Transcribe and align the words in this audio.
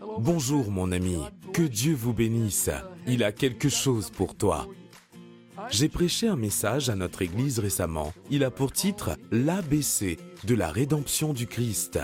Bonjour 0.00 0.70
mon 0.70 0.92
ami, 0.92 1.18
que 1.52 1.62
Dieu 1.62 1.94
vous 1.94 2.12
bénisse. 2.12 2.70
Il 3.06 3.24
a 3.24 3.32
quelque 3.32 3.68
chose 3.68 4.10
pour 4.10 4.34
toi. 4.34 4.66
J'ai 5.70 5.88
prêché 5.88 6.28
un 6.28 6.36
message 6.36 6.90
à 6.90 6.96
notre 6.96 7.22
Église 7.22 7.58
récemment. 7.58 8.12
Il 8.30 8.44
a 8.44 8.50
pour 8.50 8.72
titre 8.72 9.16
L'ABC 9.30 10.18
de 10.44 10.54
la 10.54 10.68
rédemption 10.68 11.32
du 11.32 11.46
Christ. 11.46 11.98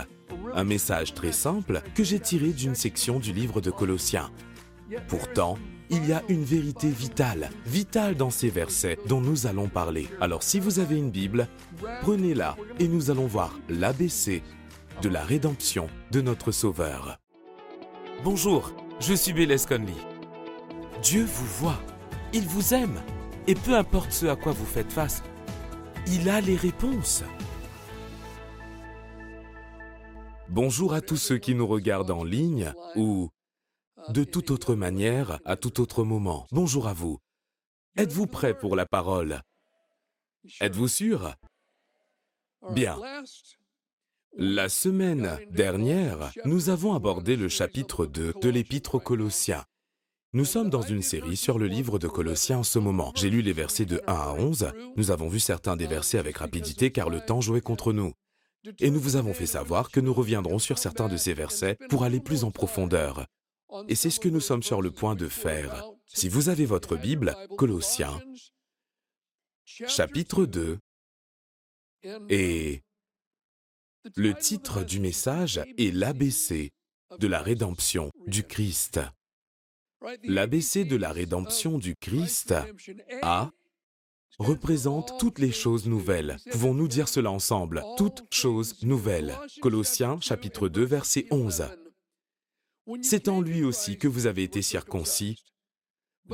Un 0.55 0.65
message 0.65 1.15
très 1.15 1.33
simple 1.33 1.83
que 1.95 2.05
j'ai 2.05 2.19
tiré 2.19 2.49
d'une 2.49 2.75
section 2.75 3.19
du 3.19 3.33
livre 3.33 3.61
de 3.61 3.71
Colossiens. 3.71 4.31
Pourtant, 5.09 5.59
il 5.91 6.07
y 6.07 6.13
a 6.13 6.23
une 6.29 6.45
vérité 6.45 6.89
vitale, 6.89 7.51
vitale 7.67 8.17
dans 8.17 8.31
ces 8.31 8.49
versets 8.49 8.99
dont 9.07 9.21
nous 9.21 9.47
allons 9.47 9.69
parler. 9.69 10.09
Alors 10.21 10.43
si 10.43 10.61
vous 10.61 10.79
avez 10.79 10.97
une 10.97 11.11
Bible, 11.11 11.47
prenez-la 12.03 12.57
et 12.79 12.89
nous 12.89 13.11
allons 13.11 13.27
voir 13.27 13.59
l'ABC 13.69 14.43
de 15.03 15.09
la 15.09 15.23
rédemption 15.23 15.89
de 16.11 16.21
notre 16.21 16.53
Sauveur. 16.53 17.22
Bonjour, 18.25 18.71
je 19.01 19.15
suis 19.15 19.33
Bélez 19.33 19.57
Conley. 19.69 19.97
Dieu 21.03 21.25
vous 21.25 21.47
voit, 21.59 21.81
il 22.33 22.47
vous 22.47 22.73
aime, 22.73 23.03
et 23.49 23.57
peu 23.57 23.75
importe 23.75 24.13
ce 24.13 24.27
à 24.27 24.37
quoi 24.37 24.53
vous 24.53 24.65
faites 24.65 24.93
face, 24.93 25.25
il 26.07 26.31
a 26.31 26.41
les 26.41 26.55
réponses. 26.55 27.25
Bonjour 30.49 30.95
à 30.95 31.01
tous 31.01 31.17
ceux 31.17 31.39
qui 31.39 31.57
nous 31.57 31.67
regardent 31.67 32.13
en 32.13 32.23
ligne 32.23 32.73
ou 32.95 33.29
de 34.11 34.23
toute 34.23 34.53
autre 34.53 34.77
manière, 34.77 35.41
à 35.45 35.57
tout 35.57 35.81
autre 35.81 36.05
moment. 36.05 36.47
Bonjour 36.53 36.87
à 36.87 36.93
vous. 36.93 37.19
Êtes-vous 37.97 38.29
prêt 38.29 38.57
pour 38.57 38.77
la 38.77 38.87
parole? 38.87 39.41
Êtes-vous 40.61 40.89
sûr? 40.89 41.35
Bien. 42.71 43.01
La 44.39 44.71
semaine 44.71 45.39
dernière, 45.51 46.33
nous 46.47 46.71
avons 46.71 46.95
abordé 46.95 47.37
le 47.37 47.49
chapitre 47.49 48.07
2 48.07 48.33
de 48.41 48.49
l'Épître 48.49 48.95
aux 48.95 49.01
Colossiens. 49.01 49.65
Nous 50.33 50.47
sommes 50.47 50.71
dans 50.71 50.81
une 50.81 51.03
série 51.03 51.37
sur 51.37 51.59
le 51.59 51.67
livre 51.67 51.99
de 51.99 52.09
Colossiens 52.09 52.59
en 52.59 52.63
ce 52.63 52.79
moment. 52.79 53.13
J'ai 53.15 53.29
lu 53.29 53.43
les 53.43 53.53
versets 53.53 53.85
de 53.85 54.01
1 54.07 54.13
à 54.15 54.33
11. 54.33 54.73
Nous 54.97 55.11
avons 55.11 55.29
vu 55.29 55.39
certains 55.39 55.77
des 55.77 55.87
versets 55.87 56.17
avec 56.17 56.39
rapidité 56.39 56.91
car 56.91 57.11
le 57.11 57.21
temps 57.21 57.43
jouait 57.43 57.61
contre 57.61 57.93
nous. 57.93 58.15
Et 58.81 58.91
nous 58.91 59.01
vous 59.01 59.17
avons 59.17 59.35
fait 59.35 59.45
savoir 59.45 59.91
que 59.91 60.01
nous 60.01 60.15
reviendrons 60.15 60.59
sur 60.59 60.79
certains 60.79 61.09
de 61.09 61.19
ces 61.19 61.35
versets 61.35 61.77
pour 61.91 62.03
aller 62.03 62.21
plus 62.21 62.45
en 62.45 62.51
profondeur. 62.51 63.27
Et 63.89 63.95
c'est 63.95 64.11
ce 64.11 64.21
que 64.21 64.31
nous 64.31 64.41
sommes 64.41 64.63
sur 64.63 64.81
le 64.81 64.91
point 64.91 65.15
de 65.15 65.29
faire. 65.29 65.85
Si 66.07 66.31
vous 66.31 66.49
avez 66.49 66.65
votre 66.65 66.97
Bible, 66.97 67.37
Colossiens, 67.59 68.19
chapitre 69.67 70.47
2, 70.47 70.79
et 72.31 72.83
le 74.17 74.35
titre 74.35 74.85
du 74.85 75.01
message 75.01 75.61
est 75.79 75.95
l'ABC 75.95 76.73
de 77.19 77.27
la 77.27 77.41
rédemption 77.41 78.11
du 78.27 78.43
Christ. 78.43 79.01
L'ABC 80.25 80.85
de 80.85 80.97
la 80.97 81.13
rédemption 81.13 81.79
du 81.79 81.95
Christ, 81.95 82.55
A, 83.23 83.51
représente 84.39 85.19
toutes 85.19 85.39
les 85.39 85.53
choses 85.53 85.87
nouvelles. 85.87 86.39
Pouvons-nous 86.51 86.89
dire 86.89 87.09
cela 87.09 87.31
ensemble? 87.31 87.85
Toutes 87.97 88.25
choses 88.31 88.83
nouvelles. 88.83 89.39
Colossiens 89.61 90.19
chapitre 90.21 90.69
2 90.69 90.85
verset 90.85 91.27
11. 91.31 91.65
C'est 93.03 93.29
en 93.29 93.41
lui 93.41 93.63
aussi 93.63 93.97
que 93.97 94.09
vous 94.09 94.27
avez 94.27 94.43
été 94.43 94.63
circoncis 94.63 95.37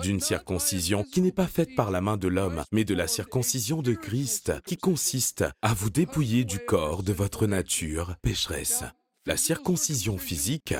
d'une 0.03 0.20
circoncision 0.20 1.05
qui 1.05 1.20
n'est 1.20 1.33
pas 1.33 1.47
faite 1.47 1.75
par 1.75 1.91
la 1.91 2.00
main 2.00 2.17
de 2.17 2.28
l'homme, 2.28 2.64
mais 2.72 2.84
de 2.84 2.94
la 2.94 3.06
circoncision 3.08 3.83
de 3.83 3.95
Christ, 3.95 4.53
qui 4.67 4.77
consiste 4.77 5.45
à 5.62 5.75
vous 5.75 5.91
dépouiller 5.91 6.45
du 6.45 6.58
corps 6.58 7.03
de 7.03 7.12
votre 7.12 7.47
nature 7.47 8.17
pécheresse. 8.22 8.84
La 9.27 9.36
circoncision 9.36 10.19
physique 10.19 10.75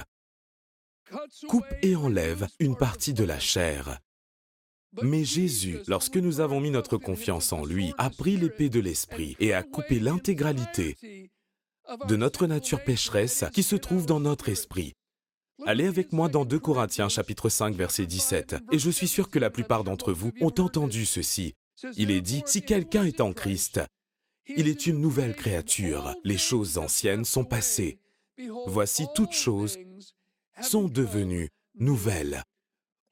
coupe 1.49 1.67
et 1.83 1.97
enlève 1.97 2.47
une 2.59 2.77
partie 2.77 3.15
de 3.15 3.25
la 3.25 3.39
chair. 3.39 3.99
Mais 5.03 5.25
Jésus, 5.25 5.79
lorsque 5.87 6.17
nous 6.17 6.41
avons 6.41 6.61
mis 6.61 6.71
notre 6.71 6.97
confiance 6.97 7.53
en 7.53 7.65
lui, 7.65 7.93
a 7.99 8.11
pris 8.11 8.37
l'épée 8.37 8.69
de 8.69 8.81
l'Esprit 8.81 9.37
et 9.39 9.53
a 9.53 9.63
coupé 9.63 10.01
l'intégralité 10.01 10.97
de 12.07 12.17
notre 12.17 12.47
nature 12.47 12.83
pécheresse 12.83 13.45
qui 13.53 13.63
se 13.63 13.77
trouve 13.77 14.07
dans 14.07 14.21
notre 14.21 14.49
esprit. 14.49 14.95
Allez 15.67 15.87
avec 15.87 16.13
moi 16.13 16.29
dans 16.29 16.45
2 16.45 16.59
Corinthiens 16.59 17.09
chapitre 17.09 17.49
5 17.49 17.75
verset 17.75 18.07
17. 18.07 18.57
Et 18.73 18.79
je 18.79 18.91
suis 18.91 19.09
sûr 19.09 19.29
que 19.29 19.39
la 19.39 19.51
plupart 19.51 19.85
d'entre 19.85 20.13
vous 20.13 20.33
ont 20.41 20.55
entendu 20.59 21.05
ceci. 21.05 21.55
Il 21.97 22.11
est 22.11 22.21
dit, 22.21 22.43
si 22.47 22.63
quelqu'un 22.63 23.05
est 23.05 23.21
en 23.21 23.33
Christ, 23.33 23.81
il 24.47 24.69
est 24.69 24.87
une 24.87 25.01
nouvelle 25.01 25.35
créature. 25.35 26.15
Les 26.25 26.39
choses 26.39 26.79
anciennes 26.79 27.25
sont 27.25 27.45
passées. 27.45 27.99
Voici 28.67 29.07
toutes 29.15 29.33
choses 29.33 29.77
sont 30.63 30.89
devenues 30.89 31.51
nouvelles. 31.79 32.43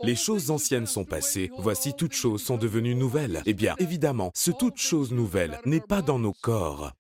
Les 0.03 0.17
choses 0.17 0.51
anciennes 0.51 0.87
sont 0.87 1.05
passées, 1.05 1.51
voici 1.59 1.95
toutes 1.95 2.13
choses 2.13 2.43
sont 2.43 2.59
devenues 2.59 2.95
nouvelles. 2.95 3.43
Eh 3.47 3.55
bien, 3.55 3.75
évidemment, 3.78 4.31
ce 4.34 4.51
toute 4.51 4.77
chose 4.77 5.11
nouvelle 5.11 5.59
n'est 5.65 5.81
pas 5.81 6.03
dans 6.03 6.19
nos 6.19 6.34
corps. 6.34 6.93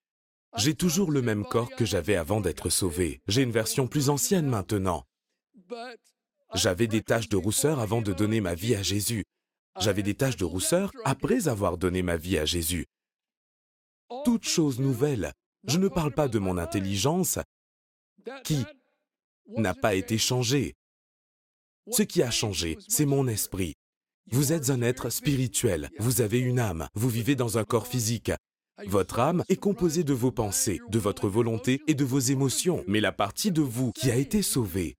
J'ai 0.56 0.74
toujours 0.74 1.10
le 1.10 1.20
même 1.20 1.44
corps 1.44 1.70
que 1.70 1.84
j'avais 1.84 2.16
avant 2.16 2.40
d'être 2.40 2.70
sauvé. 2.70 3.20
J'ai 3.28 3.42
une 3.42 3.50
version 3.52 3.86
plus 3.86 4.08
ancienne 4.08 4.46
maintenant. 4.46 5.04
J'avais 6.54 6.86
des 6.86 7.02
taches 7.02 7.28
de 7.28 7.36
rousseur 7.36 7.80
avant 7.80 8.02
de 8.02 8.12
donner 8.12 8.40
ma 8.40 8.54
vie 8.54 8.74
à 8.74 8.82
Jésus. 8.82 9.24
J'avais 9.78 10.02
des 10.02 10.14
taches 10.14 10.36
de 10.36 10.44
rousseur 10.44 10.90
après 11.04 11.48
avoir 11.48 11.76
donné 11.76 12.02
ma 12.02 12.16
vie 12.16 12.38
à 12.38 12.44
Jésus. 12.44 12.86
Toute 14.24 14.44
chose 14.44 14.78
nouvelle. 14.78 15.32
Je 15.64 15.78
ne 15.78 15.88
parle 15.88 16.12
pas 16.12 16.28
de 16.28 16.38
mon 16.38 16.58
intelligence 16.58 17.38
qui 18.44 18.64
n'a 19.48 19.74
pas 19.74 19.94
été 19.94 20.18
changée. 20.18 20.74
Ce 21.90 22.02
qui 22.02 22.22
a 22.22 22.30
changé, 22.30 22.78
c'est 22.88 23.06
mon 23.06 23.26
esprit. 23.28 23.74
Vous 24.30 24.52
êtes 24.52 24.70
un 24.70 24.82
être 24.82 25.10
spirituel, 25.10 25.88
vous 25.98 26.20
avez 26.20 26.40
une 26.40 26.58
âme, 26.58 26.88
vous 26.94 27.08
vivez 27.08 27.36
dans 27.36 27.58
un 27.58 27.64
corps 27.64 27.86
physique. 27.86 28.32
Votre 28.86 29.20
âme 29.20 29.44
est 29.48 29.56
composée 29.56 30.02
de 30.02 30.12
vos 30.12 30.32
pensées, 30.32 30.80
de 30.88 30.98
votre 30.98 31.28
volonté 31.28 31.80
et 31.86 31.94
de 31.94 32.04
vos 32.04 32.18
émotions, 32.18 32.84
mais 32.88 33.00
la 33.00 33.12
partie 33.12 33.52
de 33.52 33.62
vous 33.62 33.92
qui 33.92 34.10
a 34.10 34.16
été 34.16 34.42
sauvée 34.42 34.96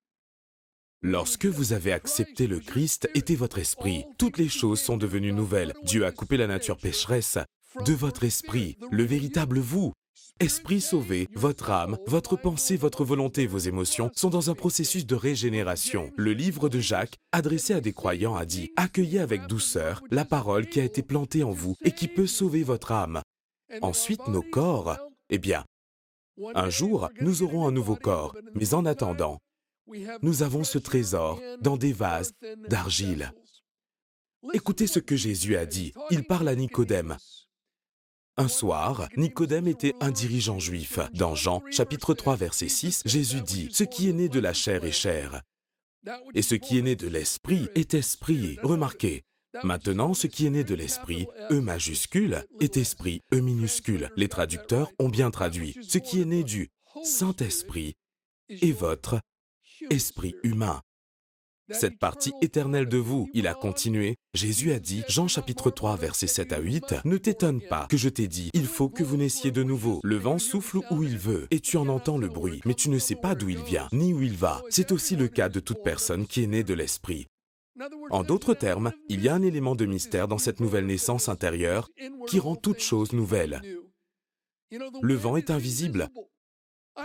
Lorsque 1.03 1.46
vous 1.46 1.74
avez 1.74 1.94
accepté 1.94 2.47
le 2.47 2.59
Christ 2.59 3.08
était 3.13 3.35
votre 3.35 3.59
esprit. 3.59 4.06
Toutes 4.18 4.40
les 4.40 4.50
choses 4.50 4.80
sont 4.80 4.97
devenues 4.97 5.31
nouvelles. 5.31 5.74
Dieu 5.84 6.06
a 6.06 6.12
coupé 6.12 6.38
la 6.38 6.47
nature 6.47 6.78
pécheresse 6.78 7.38
de 7.85 7.94
votre 7.94 8.24
esprit, 8.24 8.78
le 8.90 9.03
véritable 9.03 9.59
vous. 9.59 9.94
Esprit 10.40 10.81
sauvé, 10.81 11.28
votre 11.35 11.69
âme, 11.69 11.97
votre 12.08 12.35
pensée, 12.35 12.78
votre 12.78 13.03
volonté, 13.03 13.46
vos 13.46 13.59
émotions 13.59 14.09
sont 14.16 14.31
dans 14.31 14.50
un 14.50 14.56
processus 14.56 15.06
de 15.06 15.13
régénération. 15.13 16.12
Le 16.16 16.34
livre 16.34 16.68
de 16.68 16.80
Jacques, 16.80 17.18
adressé 17.31 17.74
à 17.74 17.81
des 17.81 17.94
croyants, 17.94 18.35
a 18.35 18.46
dit 18.46 18.72
Accueillez 18.75 19.19
avec 19.19 19.46
douceur 19.46 20.02
la 20.09 20.25
parole 20.25 20.66
qui 20.66 20.79
a 20.79 20.84
été 20.84 21.03
plantée 21.03 21.44
en 21.44 21.52
vous 21.52 21.75
et 21.84 21.91
qui 21.91 22.08
peut 22.08 22.28
sauver 22.28 22.64
votre 22.64 22.91
âme. 22.91 23.22
Ensuite, 23.81 24.28
nos 24.28 24.44
corps, 24.44 24.97
eh 25.29 25.38
bien, 25.38 25.64
un 26.56 26.69
jour, 26.69 27.09
nous 27.22 27.44
aurons 27.44 27.68
un 27.68 27.72
nouveau 27.72 27.96
corps, 27.96 28.35
mais 28.56 28.74
en 28.74 28.85
attendant, 28.85 29.40
nous 30.21 30.43
avons 30.43 30.63
ce 30.63 30.77
trésor 30.77 31.41
dans 31.61 31.77
des 31.77 31.93
vases 31.93 32.33
d'argile. 32.69 33.31
Écoutez 34.53 34.87
ce 34.87 34.99
que 34.99 35.15
Jésus 35.15 35.55
a 35.57 35.65
dit. 35.65 35.93
Il 36.11 36.23
parle 36.23 36.47
à 36.47 36.55
Nicodème. 36.55 37.17
Un 38.37 38.47
soir, 38.47 39.09
Nicodème 39.17 39.67
était 39.67 39.95
un 39.99 40.11
dirigeant 40.11 40.59
juif. 40.59 40.99
Dans 41.13 41.33
Jean 41.33 41.63
chapitre 41.71 42.13
3 42.13 42.35
verset 42.35 42.69
6, 42.69 43.01
Jésus 43.05 43.41
dit, 43.41 43.69
Ce 43.71 43.83
qui 43.83 44.09
est 44.09 44.13
né 44.13 44.29
de 44.29 44.39
la 44.39 44.53
chair 44.53 44.85
est 44.85 44.91
chair, 44.91 45.41
et 46.35 46.41
ce 46.41 46.55
qui 46.55 46.77
est 46.77 46.83
né 46.83 46.95
de 46.95 47.07
l'esprit 47.07 47.67
est 47.75 47.93
esprit. 47.93 48.57
Remarquez, 48.61 49.23
maintenant 49.63 50.13
ce 50.13 50.27
qui 50.27 50.45
est 50.45 50.51
né 50.51 50.63
de 50.63 50.75
l'esprit, 50.75 51.27
E 51.49 51.59
majuscule, 51.59 52.45
est 52.61 52.77
esprit, 52.77 53.21
E 53.33 53.39
minuscule. 53.39 54.11
Les 54.15 54.27
traducteurs 54.27 54.91
ont 54.99 55.09
bien 55.09 55.31
traduit. 55.31 55.75
Ce 55.81 55.97
qui 55.97 56.21
est 56.21 56.25
né 56.25 56.43
du 56.43 56.69
Saint-Esprit 57.03 57.95
est 58.49 58.71
votre 58.71 59.19
esprit 59.89 60.35
humain. 60.43 60.81
Cette 61.69 61.99
partie 61.99 62.31
éternelle 62.41 62.87
de 62.87 62.97
vous, 62.97 63.29
il 63.34 63.45
a 63.45 63.53
continué. 63.53 64.16
Jésus 64.34 64.72
a 64.72 64.79
dit, 64.79 65.03
Jean 65.09 65.28
chapitre 65.28 65.69
3, 65.69 65.97
versets 65.97 66.28
7 66.28 66.53
à 66.53 66.59
8, 66.59 66.95
Ne 67.03 67.17
t'étonne 67.17 67.61
pas 67.61 67.87
que 67.89 67.97
je 67.97 68.07
t'ai 68.07 68.29
dit, 68.29 68.51
il 68.53 68.66
faut 68.66 68.87
que 68.87 69.03
vous 69.03 69.17
naissiez 69.17 69.51
de 69.51 69.63
nouveau. 69.63 69.99
Le 70.03 70.16
vent 70.16 70.39
souffle 70.39 70.79
où 70.91 71.03
il 71.03 71.17
veut, 71.17 71.45
et 71.51 71.59
tu 71.59 71.75
en 71.75 71.89
entends 71.89 72.17
le 72.17 72.29
bruit, 72.29 72.61
mais 72.66 72.73
tu 72.73 72.89
ne 72.89 72.99
sais 72.99 73.16
pas 73.16 73.35
d'où 73.35 73.49
il 73.49 73.61
vient, 73.63 73.89
ni 73.91 74.13
où 74.13 74.22
il 74.22 74.35
va. 74.35 74.63
C'est 74.69 74.93
aussi 74.93 75.17
le 75.17 75.28
cas 75.28 75.49
de 75.49 75.59
toute 75.59 75.84
personne 75.84 76.25
qui 76.25 76.43
est 76.43 76.47
née 76.47 76.63
de 76.63 76.73
l'Esprit. 76.73 77.28
En 78.09 78.23
d'autres 78.23 78.53
termes, 78.53 78.93
il 79.09 79.22
y 79.22 79.29
a 79.29 79.35
un 79.35 79.41
élément 79.41 79.75
de 79.75 79.85
mystère 79.85 80.29
dans 80.29 80.37
cette 80.37 80.61
nouvelle 80.61 80.85
naissance 80.85 81.28
intérieure 81.28 81.90
qui 82.28 82.40
rend 82.40 82.55
toute 82.55 82.79
chose 82.79 83.11
nouvelle. 83.11 83.61
Le 85.01 85.16
vent 85.16 85.37
est 85.37 85.51
invisible, 85.51 86.09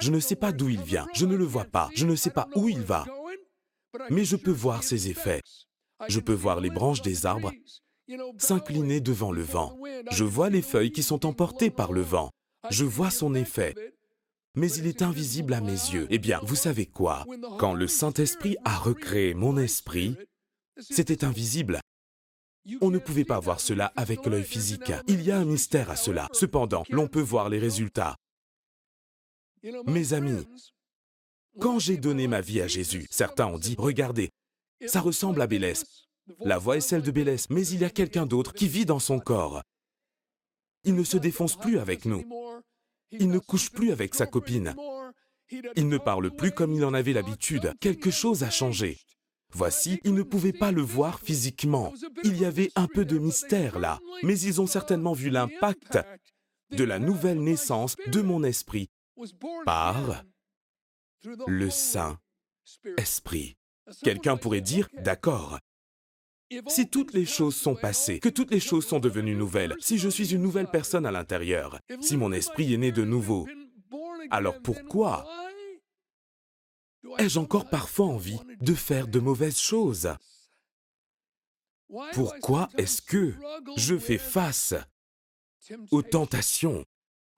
je 0.00 0.10
ne 0.10 0.20
sais 0.20 0.36
pas 0.36 0.52
d'où 0.52 0.68
il 0.68 0.82
vient, 0.82 1.06
je 1.14 1.26
ne 1.26 1.36
le 1.36 1.44
vois 1.44 1.64
pas, 1.64 1.90
je 1.94 2.06
ne 2.06 2.16
sais 2.16 2.30
pas 2.30 2.48
où 2.54 2.68
il 2.68 2.80
va, 2.80 3.04
mais 4.10 4.24
je 4.24 4.36
peux 4.36 4.50
voir 4.52 4.82
ses 4.82 5.08
effets. 5.08 5.42
Je 6.08 6.20
peux 6.20 6.32
voir 6.32 6.60
les 6.60 6.70
branches 6.70 7.02
des 7.02 7.26
arbres 7.26 7.52
s'incliner 8.38 9.00
devant 9.00 9.32
le 9.32 9.42
vent. 9.42 9.78
Je 10.10 10.24
vois 10.24 10.50
les 10.50 10.62
feuilles 10.62 10.92
qui 10.92 11.02
sont 11.02 11.24
emportées 11.26 11.70
par 11.70 11.92
le 11.92 12.00
vent. 12.00 12.30
Je 12.70 12.84
vois 12.84 13.10
son 13.10 13.34
effet. 13.34 13.74
mais 14.54 14.70
il 14.72 14.86
est 14.86 15.00
invisible 15.00 15.54
à 15.54 15.60
mes 15.60 15.70
yeux. 15.70 16.06
Eh 16.10 16.18
bien, 16.18 16.38
vous 16.42 16.56
savez 16.56 16.84
quoi? 16.86 17.24
Quand 17.58 17.72
le 17.72 17.86
Saint-Esprit 17.86 18.56
a 18.64 18.76
recréé 18.76 19.32
mon 19.32 19.56
esprit, 19.56 20.14
c'était 20.78 21.24
invisible. 21.24 21.80
On 22.80 22.90
ne 22.90 22.98
pouvait 22.98 23.24
pas 23.24 23.40
voir 23.40 23.60
cela 23.60 23.92
avec 23.96 24.26
l'œil 24.26 24.44
physique. 24.44 24.92
Il 25.08 25.22
y 25.22 25.30
a 25.30 25.38
un 25.38 25.44
mystère 25.44 25.90
à 25.90 25.96
cela. 25.96 26.28
Cependant, 26.32 26.84
l'on 26.90 27.08
peut 27.08 27.22
voir 27.22 27.48
les 27.48 27.58
résultats. 27.58 28.16
Mes 29.86 30.12
amis, 30.12 30.44
quand 31.60 31.78
j'ai 31.78 31.96
donné 31.96 32.26
ma 32.26 32.40
vie 32.40 32.60
à 32.60 32.66
Jésus, 32.66 33.06
certains 33.10 33.46
ont 33.46 33.58
dit, 33.58 33.76
regardez, 33.78 34.30
ça 34.86 35.00
ressemble 35.00 35.40
à 35.40 35.46
Bélès. 35.46 35.84
La 36.40 36.58
voix 36.58 36.76
est 36.76 36.80
celle 36.80 37.02
de 37.02 37.10
Bélès, 37.12 37.48
mais 37.48 37.66
il 37.68 37.80
y 37.80 37.84
a 37.84 37.90
quelqu'un 37.90 38.26
d'autre 38.26 38.54
qui 38.54 38.66
vit 38.66 38.86
dans 38.86 38.98
son 38.98 39.20
corps. 39.20 39.62
Il 40.84 40.96
ne 40.96 41.04
se 41.04 41.16
défonce 41.16 41.56
plus 41.56 41.78
avec 41.78 42.06
nous. 42.06 42.24
Il 43.12 43.28
ne 43.28 43.38
couche 43.38 43.70
plus 43.70 43.92
avec 43.92 44.16
sa 44.16 44.26
copine. 44.26 44.74
Il 45.76 45.88
ne 45.88 45.98
parle 45.98 46.34
plus 46.34 46.50
comme 46.50 46.72
il 46.72 46.84
en 46.84 46.94
avait 46.94 47.12
l'habitude. 47.12 47.72
Quelque 47.80 48.10
chose 48.10 48.42
a 48.42 48.50
changé. 48.50 48.98
Voici, 49.52 50.00
ils 50.02 50.14
ne 50.14 50.22
pouvaient 50.22 50.52
pas 50.52 50.72
le 50.72 50.82
voir 50.82 51.20
physiquement. 51.20 51.92
Il 52.24 52.36
y 52.36 52.46
avait 52.46 52.72
un 52.74 52.88
peu 52.88 53.04
de 53.04 53.18
mystère 53.18 53.78
là, 53.78 54.00
mais 54.24 54.40
ils 54.40 54.60
ont 54.60 54.66
certainement 54.66 55.12
vu 55.12 55.30
l'impact 55.30 55.98
de 56.70 56.84
la 56.84 56.98
nouvelle 56.98 57.40
naissance 57.40 57.94
de 58.08 58.22
mon 58.22 58.42
esprit 58.42 58.88
par 59.64 60.24
le 61.46 61.70
Saint-Esprit. 61.70 63.56
Quelqu'un 64.02 64.36
pourrait 64.36 64.60
dire, 64.60 64.88
d'accord, 64.94 65.58
si 66.68 66.88
toutes 66.88 67.14
les 67.14 67.24
choses 67.24 67.56
sont 67.56 67.74
passées, 67.74 68.20
que 68.20 68.28
toutes 68.28 68.50
les 68.50 68.60
choses 68.60 68.86
sont 68.86 69.00
devenues 69.00 69.34
nouvelles, 69.34 69.74
si 69.80 69.98
je 69.98 70.08
suis 70.08 70.32
une 70.32 70.42
nouvelle 70.42 70.68
personne 70.68 71.06
à 71.06 71.10
l'intérieur, 71.10 71.78
si 72.00 72.16
mon 72.16 72.32
esprit 72.32 72.74
est 72.74 72.78
né 72.78 72.92
de 72.92 73.04
nouveau, 73.04 73.48
alors 74.30 74.60
pourquoi 74.62 75.26
ai-je 77.18 77.38
encore 77.38 77.68
parfois 77.68 78.06
envie 78.06 78.40
de 78.60 78.74
faire 78.74 79.08
de 79.08 79.18
mauvaises 79.18 79.58
choses? 79.58 80.14
Pourquoi 82.12 82.68
est-ce 82.78 83.02
que 83.02 83.34
je 83.76 83.98
fais 83.98 84.18
face 84.18 84.74
aux 85.90 86.02
tentations? 86.02 86.84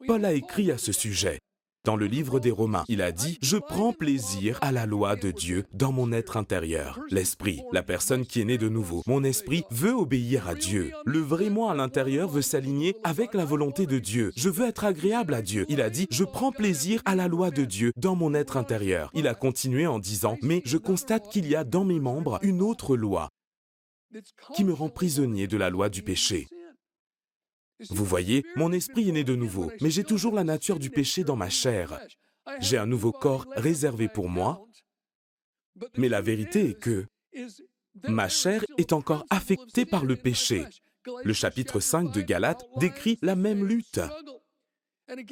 Paul 0.06 0.24
a 0.24 0.32
écrit 0.32 0.70
à 0.70 0.78
ce 0.78 0.92
sujet. 0.92 1.40
Dans 1.84 1.96
le 1.96 2.06
livre 2.06 2.40
des 2.40 2.50
Romains, 2.50 2.86
il 2.88 3.02
a 3.02 3.12
dit, 3.12 3.38
Je 3.42 3.58
prends 3.58 3.92
plaisir 3.92 4.58
à 4.62 4.72
la 4.72 4.86
loi 4.86 5.16
de 5.16 5.30
Dieu 5.30 5.64
dans 5.74 5.92
mon 5.92 6.12
être 6.12 6.38
intérieur. 6.38 6.98
L'esprit, 7.10 7.60
la 7.72 7.82
personne 7.82 8.24
qui 8.24 8.40
est 8.40 8.46
née 8.46 8.56
de 8.56 8.70
nouveau. 8.70 9.02
Mon 9.06 9.22
esprit 9.22 9.64
veut 9.70 9.92
obéir 9.92 10.48
à 10.48 10.54
Dieu. 10.54 10.92
Le 11.04 11.18
vrai 11.18 11.50
moi 11.50 11.72
à 11.72 11.74
l'intérieur 11.74 12.30
veut 12.30 12.40
s'aligner 12.40 12.96
avec 13.04 13.34
la 13.34 13.44
volonté 13.44 13.84
de 13.84 13.98
Dieu. 13.98 14.32
Je 14.34 14.48
veux 14.48 14.66
être 14.66 14.84
agréable 14.84 15.34
à 15.34 15.42
Dieu. 15.42 15.66
Il 15.68 15.82
a 15.82 15.90
dit, 15.90 16.06
Je 16.10 16.24
prends 16.24 16.52
plaisir 16.52 17.02
à 17.04 17.14
la 17.14 17.28
loi 17.28 17.50
de 17.50 17.66
Dieu 17.66 17.92
dans 17.98 18.16
mon 18.16 18.32
être 18.32 18.56
intérieur. 18.56 19.10
Il 19.12 19.28
a 19.28 19.34
continué 19.34 19.86
en 19.86 19.98
disant, 19.98 20.38
Mais 20.40 20.62
je 20.64 20.78
constate 20.78 21.28
qu'il 21.28 21.46
y 21.46 21.54
a 21.54 21.64
dans 21.64 21.84
mes 21.84 22.00
membres 22.00 22.38
une 22.40 22.62
autre 22.62 22.96
loi 22.96 23.28
qui 24.54 24.64
me 24.64 24.72
rend 24.72 24.88
prisonnier 24.88 25.48
de 25.48 25.58
la 25.58 25.68
loi 25.68 25.90
du 25.90 26.02
péché. 26.02 26.46
Vous 27.90 28.04
voyez, 28.04 28.44
mon 28.56 28.72
esprit 28.72 29.08
est 29.08 29.12
né 29.12 29.24
de 29.24 29.34
nouveau, 29.34 29.70
mais 29.80 29.90
j'ai 29.90 30.04
toujours 30.04 30.34
la 30.34 30.44
nature 30.44 30.78
du 30.78 30.90
péché 30.90 31.24
dans 31.24 31.36
ma 31.36 31.50
chair. 31.50 32.00
J'ai 32.60 32.78
un 32.78 32.86
nouveau 32.86 33.12
corps 33.12 33.46
réservé 33.56 34.08
pour 34.08 34.28
moi, 34.28 34.64
mais 35.96 36.08
la 36.08 36.20
vérité 36.20 36.70
est 36.70 36.78
que 36.78 37.06
ma 38.08 38.28
chair 38.28 38.64
est 38.78 38.92
encore 38.92 39.24
affectée 39.30 39.84
par 39.84 40.04
le 40.04 40.16
péché. 40.16 40.66
Le 41.24 41.32
chapitre 41.32 41.80
5 41.80 42.12
de 42.12 42.20
Galates 42.20 42.64
décrit 42.78 43.18
la 43.22 43.34
même 43.34 43.66
lutte. 43.66 44.00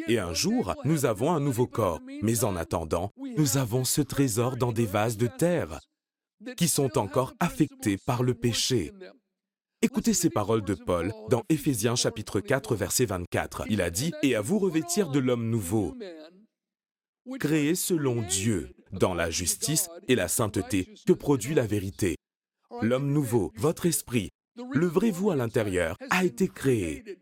Et 0.09 0.19
un 0.19 0.35
jour, 0.35 0.75
nous 0.85 1.06
avons 1.06 1.33
un 1.33 1.41
nouveau 1.41 1.67
corps, 1.67 2.00
mais 2.23 2.44
en 2.44 2.56
attendant, 2.56 3.12
nous 3.37 3.56
avons 3.56 3.85
ce 3.85 4.03
trésor 4.03 4.56
dans 4.56 4.73
des 4.73 4.85
vases 4.85 5.17
de 5.17 5.29
terre 5.29 5.81
qui 6.56 6.69
sont 6.69 6.99
encore 6.99 7.33
affectés 7.41 7.97
par 7.97 8.23
le 8.23 8.35
péché. 8.35 8.93
Écoutez 9.84 10.14
ces 10.14 10.31
paroles 10.31 10.62
de 10.62 10.75
Paul 10.75 11.12
dans 11.29 11.43
Éphésiens 11.49 11.96
chapitre 11.96 12.38
4 12.38 12.76
verset 12.76 13.05
24. 13.05 13.64
Il 13.69 13.82
a 13.82 13.90
dit, 13.90 14.12
Et 14.23 14.37
à 14.37 14.40
vous 14.40 14.61
revêtir 14.61 15.11
de 15.11 15.19
l'homme 15.19 15.50
nouveau, 15.50 15.96
créé 17.40 17.75
selon 17.75 18.23
Dieu, 18.23 18.75
dans 18.93 19.12
la 19.12 19.29
justice 19.29 19.88
et 20.06 20.14
la 20.14 20.29
sainteté 20.29 20.94
que 21.05 21.12
produit 21.12 21.55
la 21.55 21.67
vérité. 21.67 22.17
L'homme 22.81 23.12
nouveau, 23.12 23.52
votre 23.56 23.87
esprit, 23.87 24.31
le 24.73 24.87
vrai 24.87 25.11
vous 25.11 25.32
à 25.32 25.37
l'intérieur, 25.37 25.96
a 26.11 26.25
été 26.25 26.46
créé, 26.46 27.19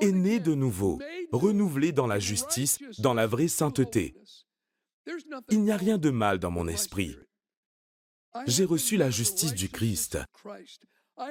est 0.00 0.12
né 0.12 0.40
de 0.40 0.54
nouveau, 0.54 0.98
renouvelé 1.30 1.92
dans 1.92 2.08
la 2.08 2.18
justice, 2.18 2.80
dans 2.98 3.14
la 3.14 3.28
vraie 3.28 3.48
sainteté. 3.48 4.14
Il 5.50 5.62
n'y 5.62 5.70
a 5.70 5.76
rien 5.76 5.98
de 5.98 6.10
mal 6.10 6.40
dans 6.40 6.50
mon 6.50 6.66
esprit. 6.66 7.16
J'ai 8.46 8.64
reçu 8.64 8.96
la 8.96 9.10
justice 9.10 9.54
du 9.54 9.68
Christ. 9.68 10.18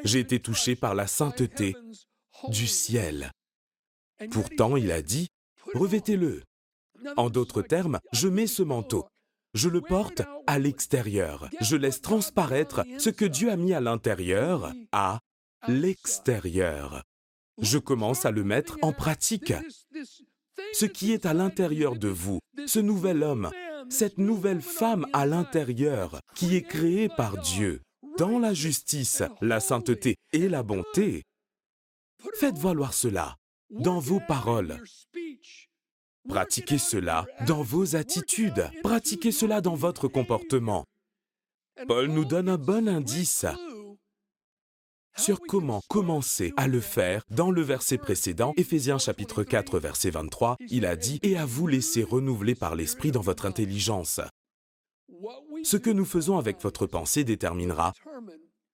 J'ai 0.04 0.20
été 0.20 0.40
touché 0.40 0.76
par 0.76 0.96
la 0.96 1.08
sainteté 1.08 1.76
du 2.48 2.68
ciel. 2.68 3.32
Pourtant, 4.32 4.78
il 4.78 4.92
a 4.92 5.02
dit, 5.02 5.28
revêtez-le. 5.74 6.44
En 7.18 7.30
d'autres 7.30 7.62
termes, 7.62 8.00
je 8.12 8.28
mets 8.28 8.48
ce 8.48 8.64
manteau. 8.64 9.06
Je 9.54 9.68
le 9.68 9.82
porte 9.82 10.22
à 10.48 10.60
l'extérieur. 10.60 11.50
Je 11.60 11.76
laisse 11.76 12.02
transparaître 12.02 12.84
ce 12.98 13.10
que 13.10 13.26
Dieu 13.26 13.52
a 13.52 13.58
mis 13.58 13.74
à 13.74 13.82
l'intérieur 13.82 14.72
à 14.92 15.20
l'extérieur. 15.68 17.04
Je 17.60 17.78
commence 17.78 18.26
à 18.26 18.32
le 18.32 18.44
mettre 18.44 18.78
en 18.82 18.94
pratique. 18.94 19.54
Ce 20.74 20.86
qui 20.86 21.12
est 21.12 21.26
à 21.26 21.34
l'intérieur 21.34 21.96
de 21.96 22.08
vous, 22.08 22.40
ce 22.66 22.80
nouvel 22.80 23.24
homme, 23.24 23.52
cette 23.90 24.18
nouvelle 24.18 24.62
femme 24.62 25.06
à 25.12 25.26
l'intérieur, 25.26 26.22
qui 26.36 26.56
est 26.56 26.62
créée 26.62 27.10
par 27.10 27.38
Dieu, 27.38 27.82
dans 28.18 28.40
la 28.40 28.54
justice, 28.54 29.24
la 29.42 29.60
sainteté 29.60 30.16
et 30.34 30.50
la 30.50 30.64
bonté, 30.64 31.24
faites 32.36 32.58
valoir 32.58 32.94
cela 32.94 33.38
dans 33.70 34.00
vos 34.00 34.20
paroles. 34.28 34.82
Pratiquez 36.28 36.78
cela 36.78 37.26
dans 37.48 37.64
vos 37.64 37.96
attitudes. 37.96 38.70
Pratiquez 38.84 39.32
cela 39.32 39.62
dans 39.62 39.76
votre 39.76 40.08
comportement. 40.08 40.86
Paul 41.88 42.08
nous 42.08 42.26
donne 42.26 42.50
un 42.50 42.58
bon 42.58 42.88
indice 42.88 43.46
sur 45.18 45.40
comment 45.42 45.82
commencer 45.90 46.54
à 46.58 46.68
le 46.68 46.80
faire. 46.80 47.24
Dans 47.30 47.52
le 47.52 47.62
verset 47.62 47.98
précédent, 47.98 48.54
Éphésiens 48.58 48.98
chapitre 48.98 49.44
4 49.44 49.80
verset 49.80 50.10
23, 50.10 50.58
il 50.70 50.86
a 50.86 50.96
dit⁇ 50.96 51.18
Et 51.24 51.38
à 51.38 51.46
vous 51.46 51.68
laisser 51.68 52.04
renouveler 52.04 52.56
par 52.56 52.76
l'Esprit 52.76 53.12
dans 53.12 53.22
votre 53.22 53.46
intelligence⁇ 53.46 54.20
ce 55.64 55.78
que 55.78 55.90
nous 55.90 56.06
faisons 56.06 56.38
avec 56.38 56.62
votre 56.62 56.88
pensée 56.88 57.24
déterminera 57.24 57.94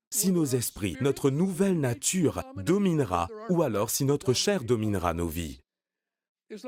si 0.10 0.32
nos 0.32 0.46
esprits, 0.46 0.96
notre 1.02 1.30
nouvelle 1.30 1.80
nature 1.80 2.44
dominera 2.56 3.28
ou 3.50 3.62
alors 3.62 3.90
si 3.90 4.06
notre 4.06 4.34
chair 4.34 4.64
dominera 4.64 5.14
nos 5.14 5.28
vies. 5.28 5.60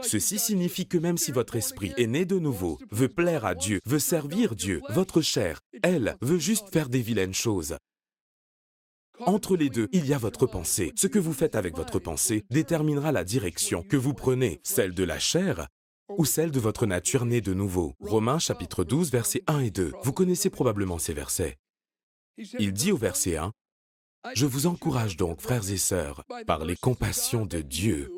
Ceci 0.01 0.39
signifie 0.39 0.87
que 0.87 0.97
même 0.97 1.17
si 1.17 1.31
votre 1.31 1.55
esprit 1.55 1.93
est 1.95 2.07
né 2.07 2.25
de 2.25 2.37
nouveau, 2.37 2.77
veut 2.91 3.07
plaire 3.07 3.45
à 3.45 3.55
Dieu, 3.55 3.79
veut 3.85 3.99
servir 3.99 4.55
Dieu, 4.55 4.81
votre 4.89 5.21
chair, 5.21 5.61
elle, 5.83 6.17
veut 6.21 6.37
juste 6.37 6.69
faire 6.69 6.89
des 6.89 7.01
vilaines 7.01 7.33
choses. 7.33 7.77
Entre 9.25 9.55
les 9.55 9.69
deux, 9.69 9.87
il 9.91 10.05
y 10.05 10.13
a 10.13 10.17
votre 10.17 10.45
pensée. 10.45 10.91
Ce 10.95 11.07
que 11.07 11.19
vous 11.19 11.33
faites 11.33 11.55
avec 11.55 11.75
votre 11.75 11.99
pensée 11.99 12.43
déterminera 12.49 13.11
la 13.11 13.23
direction 13.23 13.83
que 13.83 13.97
vous 13.97 14.13
prenez, 14.13 14.59
celle 14.63 14.93
de 14.93 15.03
la 15.03 15.19
chair 15.19 15.67
ou 16.17 16.25
celle 16.25 16.51
de 16.51 16.59
votre 16.59 16.85
nature 16.85 17.25
née 17.25 17.41
de 17.41 17.53
nouveau. 17.53 17.93
Romains 17.99 18.39
chapitre 18.39 18.83
12, 18.83 19.11
versets 19.11 19.43
1 19.47 19.59
et 19.59 19.71
2. 19.71 19.93
Vous 20.03 20.13
connaissez 20.13 20.49
probablement 20.49 20.97
ces 20.97 21.13
versets. 21.13 21.57
Il 22.37 22.73
dit 22.73 22.91
au 22.91 22.97
verset 22.97 23.37
1, 23.37 23.51
Je 24.33 24.45
vous 24.45 24.67
encourage 24.67 25.17
donc, 25.17 25.41
frères 25.41 25.69
et 25.69 25.77
sœurs, 25.77 26.23
par 26.47 26.65
les 26.65 26.75
compassions 26.75 27.45
de 27.45 27.61
Dieu, 27.61 28.11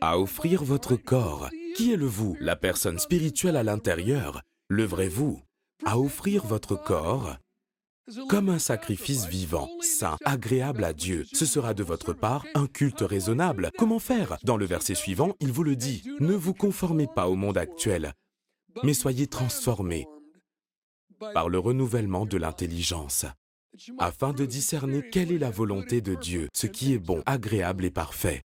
à 0.00 0.18
offrir 0.18 0.64
votre 0.64 0.96
corps, 0.96 1.48
qui 1.76 1.92
est 1.92 1.96
le 1.96 2.06
vous, 2.06 2.36
la 2.40 2.56
personne 2.56 2.98
spirituelle 2.98 3.56
à 3.56 3.62
l'intérieur, 3.62 4.42
le 4.68 4.84
vrai 4.84 5.08
vous, 5.08 5.40
à 5.84 5.98
offrir 5.98 6.44
votre 6.46 6.76
corps 6.76 7.36
comme 8.28 8.48
un 8.48 8.58
sacrifice 8.58 9.26
vivant, 9.26 9.68
saint, 9.80 10.16
agréable 10.24 10.84
à 10.84 10.92
Dieu. 10.92 11.24
Ce 11.32 11.46
sera 11.46 11.74
de 11.74 11.82
votre 11.82 12.12
part 12.12 12.44
un 12.54 12.66
culte 12.66 13.02
raisonnable. 13.02 13.70
Comment 13.78 13.98
faire? 13.98 14.36
Dans 14.42 14.56
le 14.56 14.66
verset 14.66 14.94
suivant, 14.94 15.34
il 15.40 15.52
vous 15.52 15.64
le 15.64 15.76
dit. 15.76 16.02
Ne 16.20 16.34
vous 16.34 16.54
conformez 16.54 17.06
pas 17.06 17.28
au 17.28 17.36
monde 17.36 17.58
actuel, 17.58 18.12
mais 18.82 18.94
soyez 18.94 19.26
transformés 19.26 20.06
par 21.34 21.48
le 21.48 21.58
renouvellement 21.58 22.24
de 22.24 22.38
l'intelligence, 22.38 23.26
afin 23.98 24.32
de 24.32 24.46
discerner 24.46 25.08
quelle 25.10 25.32
est 25.32 25.38
la 25.38 25.50
volonté 25.50 26.00
de 26.00 26.14
Dieu, 26.14 26.48
ce 26.54 26.66
qui 26.66 26.94
est 26.94 26.98
bon, 26.98 27.22
agréable 27.26 27.84
et 27.84 27.90
parfait. 27.90 28.42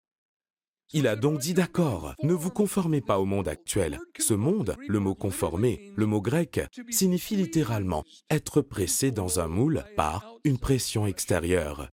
Il 0.92 1.08
a 1.08 1.16
donc 1.16 1.40
dit 1.40 1.54
d'accord, 1.54 2.14
ne 2.22 2.32
vous 2.32 2.50
conformez 2.50 3.00
pas 3.00 3.18
au 3.18 3.24
monde 3.24 3.48
actuel. 3.48 3.98
Ce 4.18 4.34
monde, 4.34 4.76
le 4.86 5.00
mot 5.00 5.14
conformer, 5.14 5.92
le 5.96 6.06
mot 6.06 6.20
grec, 6.20 6.60
signifie 6.90 7.36
littéralement 7.36 8.04
être 8.30 8.62
pressé 8.62 9.10
dans 9.10 9.40
un 9.40 9.48
moule 9.48 9.84
par 9.96 10.24
une 10.44 10.58
pression 10.58 11.06
extérieure. 11.06 11.90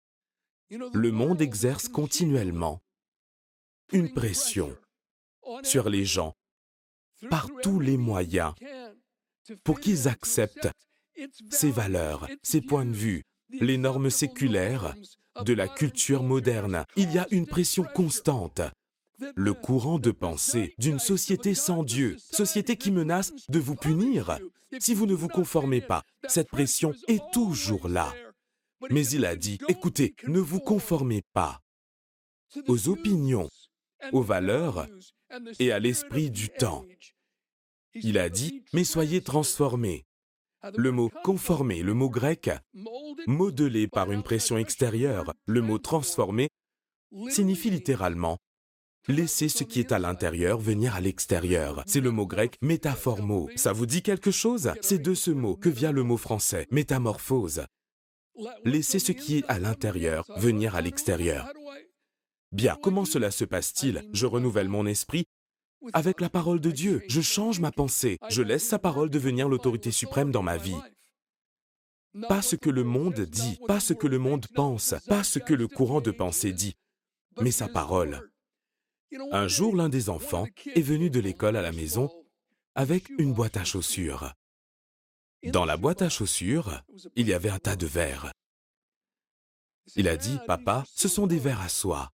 Le 0.69 1.11
monde 1.11 1.41
exerce 1.41 1.87
continuellement 1.87 2.81
une 3.91 4.11
pression 4.11 4.75
sur 5.63 5.89
les 5.89 6.05
gens 6.05 6.35
par 7.29 7.49
tous 7.61 7.79
les 7.79 7.97
moyens 7.97 8.53
pour 9.63 9.79
qu'ils 9.79 10.07
acceptent 10.07 10.69
ces 11.49 11.71
valeurs, 11.71 12.27
ces 12.43 12.61
points 12.61 12.85
de 12.85 12.93
vue, 12.93 13.23
les 13.49 13.77
normes 13.77 14.09
séculaires 14.09 14.95
de 15.43 15.53
la 15.53 15.67
culture 15.67 16.23
moderne. 16.23 16.85
Il 16.95 17.11
y 17.11 17.17
a 17.17 17.27
une 17.31 17.47
pression 17.47 17.83
constante. 17.83 18.61
Le 19.35 19.53
courant 19.53 19.99
de 19.99 20.11
pensée 20.11 20.73
d'une 20.77 20.99
société 20.99 21.53
sans 21.53 21.83
Dieu, 21.83 22.17
société 22.19 22.77
qui 22.77 22.91
menace 22.91 23.33
de 23.49 23.59
vous 23.59 23.75
punir 23.75 24.39
si 24.79 24.93
vous 24.93 25.05
ne 25.05 25.13
vous 25.13 25.27
conformez 25.27 25.81
pas. 25.81 26.03
Cette 26.27 26.49
pression 26.49 26.93
est 27.07 27.21
toujours 27.31 27.87
là. 27.87 28.13
Mais 28.89 29.05
il 29.07 29.25
a 29.25 29.35
dit, 29.35 29.57
écoutez, 29.67 30.15
ne 30.27 30.39
vous 30.39 30.59
conformez 30.59 31.23
pas 31.33 31.61
aux 32.67 32.89
opinions, 32.89 33.49
aux 34.11 34.21
valeurs 34.21 34.87
et 35.59 35.71
à 35.71 35.79
l'esprit 35.79 36.31
du 36.31 36.49
temps. 36.49 36.85
Il 37.93 38.17
a 38.17 38.29
dit, 38.29 38.63
mais 38.73 38.83
soyez 38.83 39.21
transformés. 39.21 40.05
Le 40.75 40.91
mot 40.91 41.09
conformer, 41.23 41.83
le 41.83 41.93
mot 41.93 42.09
grec, 42.09 42.49
modelé 43.27 43.87
par 43.87 44.11
une 44.11 44.23
pression 44.23 44.57
extérieure, 44.57 45.33
le 45.45 45.61
mot 45.61 45.77
transformer, 45.77 46.49
signifie 47.29 47.69
littéralement 47.69 48.37
laisser 49.09 49.49
ce 49.49 49.63
qui 49.63 49.79
est 49.79 49.91
à 49.91 49.99
l'intérieur 49.99 50.59
venir 50.59 50.95
à 50.95 51.01
l'extérieur. 51.01 51.83
C'est 51.87 51.99
le 51.99 52.11
mot 52.11 52.27
grec 52.27 52.57
métaphormo. 52.61 53.49
Ça 53.55 53.73
vous 53.73 53.85
dit 53.85 54.01
quelque 54.01 54.31
chose? 54.31 54.71
C'est 54.81 55.01
de 55.01 55.13
ce 55.13 55.31
mot 55.31 55.55
que 55.55 55.69
vient 55.69 55.91
le 55.91 56.03
mot 56.03 56.17
français 56.17 56.67
métamorphose. 56.71 57.65
Laisser 58.63 58.99
ce 58.99 59.11
qui 59.11 59.39
est 59.39 59.45
à 59.49 59.59
l'intérieur 59.59 60.25
venir 60.37 60.75
à 60.75 60.81
l'extérieur. 60.81 61.51
Bien, 62.51 62.77
comment 62.81 63.05
cela 63.05 63.31
se 63.31 63.45
passe-t-il? 63.45 64.07
Je 64.13 64.25
renouvelle 64.25 64.69
mon 64.69 64.85
esprit 64.85 65.25
avec 65.93 66.21
la 66.21 66.29
parole 66.29 66.61
de 66.61 66.71
Dieu. 66.71 67.01
Je 67.07 67.21
change 67.21 67.59
ma 67.59 67.71
pensée. 67.71 68.17
Je 68.29 68.41
laisse 68.41 68.67
sa 68.67 68.79
parole 68.79 69.09
devenir 69.09 69.49
l'autorité 69.49 69.91
suprême 69.91 70.31
dans 70.31 70.43
ma 70.43 70.57
vie. 70.57 70.77
Pas 72.27 72.41
ce 72.41 72.55
que 72.55 72.69
le 72.69 72.83
monde 72.83 73.19
dit, 73.21 73.59
pas 73.67 73.79
ce 73.79 73.93
que 73.93 74.07
le 74.07 74.17
monde 74.17 74.47
pense, 74.55 74.95
pas 75.07 75.23
ce 75.23 75.39
que 75.39 75.53
le 75.53 75.67
courant 75.67 76.01
de 76.01 76.11
pensée 76.11 76.53
dit, 76.53 76.75
mais 77.39 77.51
sa 77.51 77.67
parole. 77.67 78.29
Un 79.31 79.47
jour, 79.47 79.75
l'un 79.75 79.89
des 79.89 80.09
enfants 80.09 80.47
est 80.75 80.81
venu 80.81 81.09
de 81.09 81.19
l'école 81.19 81.55
à 81.55 81.61
la 81.61 81.71
maison 81.71 82.09
avec 82.75 83.09
une 83.17 83.33
boîte 83.33 83.57
à 83.57 83.63
chaussures. 83.63 84.33
Dans 85.43 85.65
la 85.65 85.77
boîte 85.77 86.01
à 86.01 86.09
chaussures, 86.09 86.83
il 87.15 87.27
y 87.27 87.33
avait 87.33 87.49
un 87.49 87.59
tas 87.59 87.75
de 87.75 87.87
verres. 87.87 88.31
Il 89.95 90.07
a 90.07 90.17
dit, 90.17 90.37
Papa, 90.45 90.83
ce 90.93 91.07
sont 91.07 91.27
des 91.27 91.39
verres 91.39 91.61
à 91.61 91.69
soie. 91.69 92.09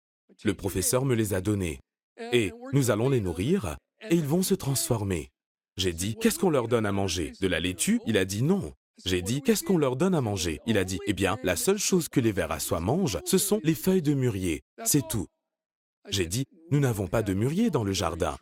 Le 0.44 0.54
professeur 0.54 1.04
me 1.04 1.14
les 1.14 1.34
a 1.34 1.40
donnés. 1.40 1.80
Et 2.32 2.52
nous 2.72 2.90
allons 2.90 3.08
les 3.08 3.20
nourrir 3.20 3.76
et 4.11 4.16
ils 4.16 4.26
vont 4.26 4.42
se 4.42 4.54
transformer. 4.54 5.30
J'ai 5.76 5.92
dit, 5.92 6.16
qu'est-ce 6.16 6.38
qu'on 6.38 6.50
leur 6.50 6.68
donne 6.68 6.84
à 6.84 6.92
manger? 6.92 7.32
De 7.40 7.46
la 7.46 7.61
laitue? 7.61 8.00
Il 8.06 8.18
a 8.18 8.25
dit 8.25 8.42
non. 8.42 8.72
J'ai 9.06 9.22
dit, 9.22 9.40
qu'est-ce 9.40 9.64
qu'on 9.64 9.78
leur 9.78 9.96
donne 9.96 10.14
à 10.14 10.20
manger? 10.20 10.61
Il 10.66 10.76
a 10.76 10.84
dit, 10.84 10.99
eh 11.06 11.14
bien, 11.14 11.38
la 11.42 11.56
seule 11.56 11.78
chose 11.78 12.08
que 12.08 12.20
les 12.20 12.32
vers 12.32 12.52
à 12.52 12.61
soie 12.61 12.80
mangent, 12.80 13.18
ce 13.25 13.38
sont 13.38 13.61
les 13.64 13.75
feuilles 13.75 14.02
de 14.02 14.12
mûrier. 14.12 14.61
C'est 14.84 15.08
tout. 15.08 15.26
J'ai 16.09 16.26
dit, 16.26 16.47
nous 16.71 16.80
n'avons 16.80 17.06
pas 17.06 17.23
de 17.23 17.35
mûrier 17.35 17.71
dans 17.71 17.85
le 17.85 17.92
jardin. 17.92 18.37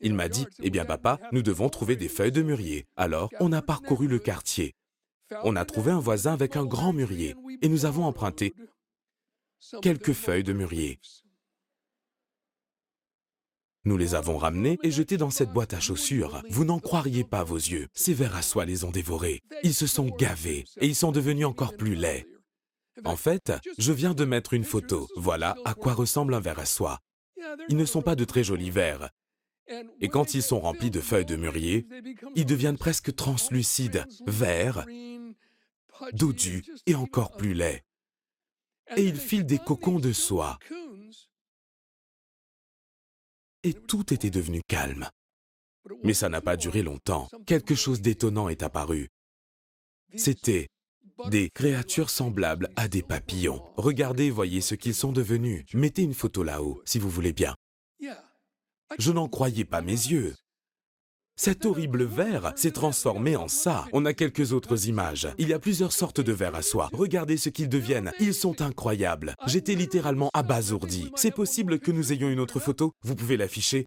Il 0.00 0.14
m'a 0.14 0.28
dit, 0.28 0.46
eh 0.62 0.70
bien 0.70 0.84
papa, 0.84 1.18
nous 1.32 1.42
devons 1.42 1.68
trouver 1.68 1.96
des 1.96 2.08
feuilles 2.08 2.32
de 2.32 2.42
mûrier. 2.42 2.86
Alors, 2.96 3.30
on 3.40 3.52
a 3.52 3.60
parcouru 3.60 4.08
le 4.08 4.18
quartier. 4.18 4.74
On 5.44 5.56
a 5.56 5.64
trouvé 5.64 5.90
un 5.90 6.00
voisin 6.00 6.32
avec 6.32 6.56
un 6.56 6.64
grand 6.64 6.92
mûrier 6.92 7.34
et 7.62 7.68
nous 7.68 7.84
avons 7.84 8.04
emprunté 8.04 8.54
quelques 9.82 10.12
feuilles 10.12 10.42
de 10.42 10.52
mûrier. 10.52 10.98
Nous 13.84 13.96
les 13.96 14.14
avons 14.14 14.36
ramenés 14.36 14.78
et 14.82 14.90
jetés 14.90 15.16
dans 15.16 15.30
cette 15.30 15.52
boîte 15.52 15.72
à 15.72 15.80
chaussures. 15.80 16.42
Vous 16.50 16.64
n'en 16.64 16.78
croiriez 16.78 17.24
pas 17.24 17.44
vos 17.44 17.56
yeux. 17.56 17.88
Ces 17.94 18.12
vers 18.12 18.36
à 18.36 18.42
soie 18.42 18.66
les 18.66 18.84
ont 18.84 18.90
dévorés. 18.90 19.40
Ils 19.62 19.74
se 19.74 19.86
sont 19.86 20.08
gavés 20.08 20.64
et 20.80 20.86
ils 20.86 20.94
sont 20.94 21.12
devenus 21.12 21.46
encore 21.46 21.76
plus 21.76 21.94
laids. 21.94 22.26
En 23.04 23.16
fait, 23.16 23.52
je 23.78 23.92
viens 23.92 24.14
de 24.14 24.24
mettre 24.24 24.54
une 24.54 24.64
photo. 24.64 25.08
Voilà 25.16 25.56
à 25.64 25.74
quoi 25.74 25.94
ressemble 25.94 26.34
un 26.34 26.40
ver 26.40 26.58
à 26.58 26.66
soie. 26.66 26.98
Ils 27.68 27.76
ne 27.76 27.84
sont 27.84 28.02
pas 28.02 28.16
de 28.16 28.24
très 28.24 28.44
jolis 28.44 28.70
vers. 28.70 29.10
Et 30.00 30.08
quand 30.08 30.34
ils 30.34 30.42
sont 30.42 30.60
remplis 30.60 30.90
de 30.90 31.00
feuilles 31.00 31.24
de 31.24 31.36
mûrier, 31.36 31.86
ils 32.34 32.46
deviennent 32.46 32.78
presque 32.78 33.14
translucides, 33.14 34.04
verts, 34.26 34.84
dodus 36.12 36.64
et 36.86 36.94
encore 36.94 37.36
plus 37.36 37.54
laids. 37.54 37.84
Et 38.96 39.04
ils 39.04 39.16
filent 39.16 39.44
des 39.44 39.58
cocons 39.58 40.00
de 40.00 40.12
soie 40.12 40.58
et 43.62 43.74
tout 43.74 44.12
était 44.12 44.30
devenu 44.30 44.62
calme. 44.66 45.08
Mais 46.02 46.14
ça 46.14 46.28
n'a 46.28 46.40
pas 46.40 46.56
duré 46.56 46.82
longtemps. 46.82 47.28
Quelque 47.46 47.74
chose 47.74 48.00
d'étonnant 48.00 48.48
est 48.48 48.62
apparu. 48.62 49.08
C'était 50.16 50.68
des 51.28 51.50
créatures 51.50 52.10
semblables 52.10 52.70
à 52.76 52.88
des 52.88 53.02
papillons. 53.02 53.62
Regardez, 53.76 54.30
voyez 54.30 54.60
ce 54.60 54.74
qu'ils 54.74 54.94
sont 54.94 55.12
devenus. 55.12 55.64
Mettez 55.74 56.02
une 56.02 56.14
photo 56.14 56.42
là-haut, 56.42 56.80
si 56.84 56.98
vous 56.98 57.10
voulez 57.10 57.32
bien. 57.32 57.54
Je 58.98 59.12
n'en 59.12 59.28
croyais 59.28 59.64
pas 59.64 59.82
mes 59.82 59.92
yeux. 59.92 60.34
Cet 61.36 61.64
horrible 61.64 62.04
verre 62.04 62.52
s'est 62.56 62.72
transformé 62.72 63.36
en 63.36 63.48
ça. 63.48 63.86
On 63.92 64.04
a 64.04 64.12
quelques 64.12 64.52
autres 64.52 64.88
images. 64.88 65.28
Il 65.38 65.48
y 65.48 65.54
a 65.54 65.58
plusieurs 65.58 65.92
sortes 65.92 66.20
de 66.20 66.32
verres 66.32 66.54
à 66.54 66.62
soie. 66.62 66.90
Regardez 66.92 67.38
ce 67.38 67.48
qu'ils 67.48 67.68
deviennent. 67.68 68.12
Ils 68.20 68.34
sont 68.34 68.60
incroyables. 68.60 69.34
J'étais 69.46 69.74
littéralement 69.74 70.28
abasourdi. 70.34 71.10
C'est 71.16 71.34
possible 71.34 71.78
que 71.78 71.92
nous 71.92 72.12
ayons 72.12 72.28
une 72.28 72.40
autre 72.40 72.60
photo? 72.60 72.92
Vous 73.02 73.14
pouvez 73.14 73.36
l'afficher 73.36 73.86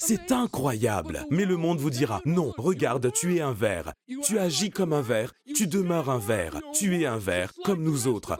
c'est 0.00 0.32
incroyable. 0.32 1.26
Mais 1.30 1.44
le 1.44 1.56
monde 1.56 1.78
vous 1.78 1.90
dira, 1.90 2.22
non, 2.24 2.52
regarde, 2.56 3.12
tu 3.12 3.36
es 3.36 3.40
un 3.40 3.52
verre. 3.52 3.92
Tu 4.24 4.38
agis 4.38 4.70
comme 4.70 4.92
un 4.92 5.02
verre. 5.02 5.32
Tu 5.54 5.66
demeures 5.66 6.10
un 6.10 6.18
verre. 6.18 6.60
Tu 6.72 7.00
es 7.00 7.06
un 7.06 7.18
verre, 7.18 7.52
comme 7.64 7.82
nous 7.82 8.08
autres. 8.08 8.38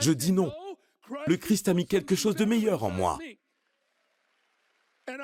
Je 0.00 0.10
dis 0.10 0.32
non. 0.32 0.50
Le 1.26 1.36
Christ 1.36 1.68
a 1.68 1.74
mis 1.74 1.86
quelque 1.86 2.16
chose 2.16 2.34
de 2.34 2.44
meilleur 2.44 2.82
en 2.82 2.90
moi. 2.90 3.18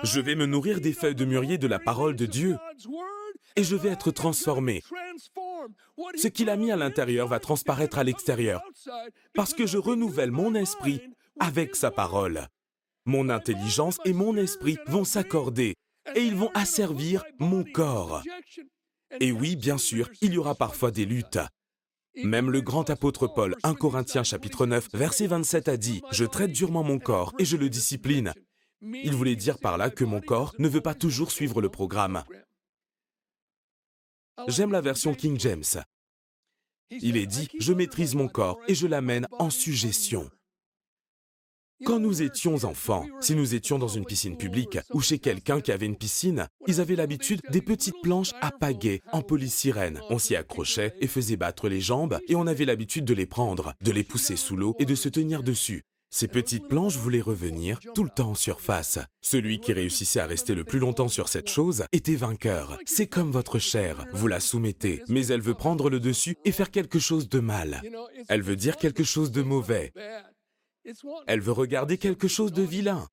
Je 0.04 0.20
vais 0.20 0.36
me 0.36 0.46
nourrir 0.46 0.80
des 0.80 0.92
feuilles 0.92 1.14
de 1.14 1.24
mûrier 1.24 1.58
de 1.58 1.66
la 1.66 1.78
parole 1.78 2.14
de 2.14 2.26
Dieu 2.26 2.56
et 3.56 3.64
je 3.64 3.74
vais 3.74 3.88
être 3.88 4.10
transformé. 4.10 4.82
Ce 6.16 6.28
qu'il 6.28 6.50
a 6.50 6.56
mis 6.56 6.70
à 6.70 6.76
l'intérieur 6.76 7.26
va 7.26 7.40
transparaître 7.40 7.98
à 7.98 8.04
l'extérieur 8.04 8.62
parce 9.34 9.54
que 9.54 9.66
je 9.66 9.78
renouvelle 9.78 10.30
mon 10.30 10.54
esprit 10.54 11.00
avec 11.40 11.74
sa 11.74 11.90
parole. 11.90 12.46
Mon 13.04 13.28
intelligence 13.28 13.98
et 14.04 14.12
mon 14.12 14.36
esprit 14.36 14.78
vont 14.86 15.04
s'accorder 15.04 15.74
et 16.14 16.20
ils 16.20 16.36
vont 16.36 16.50
asservir 16.54 17.24
mon 17.38 17.64
corps. 17.64 18.22
Et 19.20 19.32
oui, 19.32 19.56
bien 19.56 19.78
sûr, 19.78 20.08
il 20.20 20.34
y 20.34 20.38
aura 20.38 20.54
parfois 20.54 20.90
des 20.90 21.04
luttes. 21.04 21.40
Même 22.22 22.50
le 22.50 22.60
grand 22.60 22.90
apôtre 22.90 23.26
Paul, 23.26 23.56
1 23.62 23.74
Corinthiens 23.74 24.22
chapitre 24.22 24.66
9, 24.66 24.88
verset 24.92 25.26
27 25.26 25.68
a 25.68 25.76
dit, 25.76 26.02
Je 26.10 26.24
traite 26.24 26.52
durement 26.52 26.82
mon 26.82 26.98
corps 26.98 27.32
et 27.38 27.44
je 27.44 27.56
le 27.56 27.68
discipline. 27.68 28.32
Il 28.82 29.14
voulait 29.14 29.36
dire 29.36 29.58
par 29.58 29.78
là 29.78 29.90
que 29.90 30.04
mon 30.04 30.20
corps 30.20 30.54
ne 30.58 30.68
veut 30.68 30.80
pas 30.80 30.94
toujours 30.94 31.30
suivre 31.30 31.60
le 31.60 31.68
programme. 31.68 32.24
J'aime 34.48 34.72
la 34.72 34.80
version 34.80 35.14
King 35.14 35.38
James. 35.38 35.64
Il 36.90 37.16
est 37.16 37.26
dit, 37.26 37.48
je 37.58 37.72
maîtrise 37.72 38.14
mon 38.14 38.28
corps 38.28 38.60
et 38.68 38.74
je 38.74 38.86
l'amène 38.86 39.26
en 39.38 39.50
suggestion. 39.50 40.30
Quand 41.84 41.98
nous 41.98 42.22
étions 42.22 42.64
enfants, 42.64 43.06
si 43.20 43.34
nous 43.34 43.54
étions 43.54 43.78
dans 43.78 43.88
une 43.88 44.04
piscine 44.04 44.36
publique 44.36 44.78
ou 44.92 45.00
chez 45.00 45.18
quelqu'un 45.18 45.60
qui 45.60 45.72
avait 45.72 45.86
une 45.86 45.96
piscine, 45.96 46.46
ils 46.66 46.80
avaient 46.80 46.96
l'habitude 46.96 47.40
des 47.50 47.60
petites 47.60 48.00
planches 48.02 48.32
à 48.40 48.50
pagaie 48.50 49.00
en 49.12 49.22
polysirène. 49.22 50.00
On 50.10 50.18
s'y 50.18 50.36
accrochait 50.36 50.94
et 51.00 51.06
faisait 51.06 51.36
battre 51.36 51.68
les 51.68 51.80
jambes 51.80 52.18
et 52.28 52.36
on 52.36 52.46
avait 52.46 52.64
l'habitude 52.64 53.04
de 53.04 53.14
les 53.14 53.26
prendre, 53.26 53.74
de 53.82 53.90
les 53.90 54.04
pousser 54.04 54.36
sous 54.36 54.56
l'eau 54.56 54.76
et 54.78 54.84
de 54.84 54.94
se 54.94 55.08
tenir 55.08 55.42
dessus. 55.42 55.84
Ces 56.14 56.28
petites 56.28 56.68
planches 56.68 56.98
voulaient 56.98 57.22
revenir 57.22 57.80
tout 57.94 58.04
le 58.04 58.10
temps 58.10 58.32
en 58.32 58.34
surface. 58.34 58.98
Celui 59.22 59.60
qui 59.60 59.72
réussissait 59.72 60.20
à 60.20 60.26
rester 60.26 60.54
le 60.54 60.62
plus 60.62 60.78
longtemps 60.78 61.08
sur 61.08 61.26
cette 61.30 61.48
chose 61.48 61.84
était 61.90 62.16
vainqueur. 62.16 62.78
C'est 62.84 63.06
comme 63.06 63.30
votre 63.30 63.58
chair, 63.58 64.04
vous 64.12 64.28
la 64.28 64.38
soumettez, 64.38 65.02
mais 65.08 65.26
elle 65.28 65.40
veut 65.40 65.54
prendre 65.54 65.88
le 65.88 66.00
dessus 66.00 66.36
et 66.44 66.52
faire 66.52 66.70
quelque 66.70 66.98
chose 66.98 67.30
de 67.30 67.40
mal. 67.40 67.80
Elle 68.28 68.42
veut 68.42 68.56
dire 68.56 68.76
quelque 68.76 69.04
chose 69.04 69.32
de 69.32 69.40
mauvais. 69.40 69.94
Elle 71.26 71.40
veut 71.40 71.52
regarder 71.52 71.98
quelque 71.98 72.28
chose 72.28 72.52
de 72.52 72.62
vilain. 72.62 73.06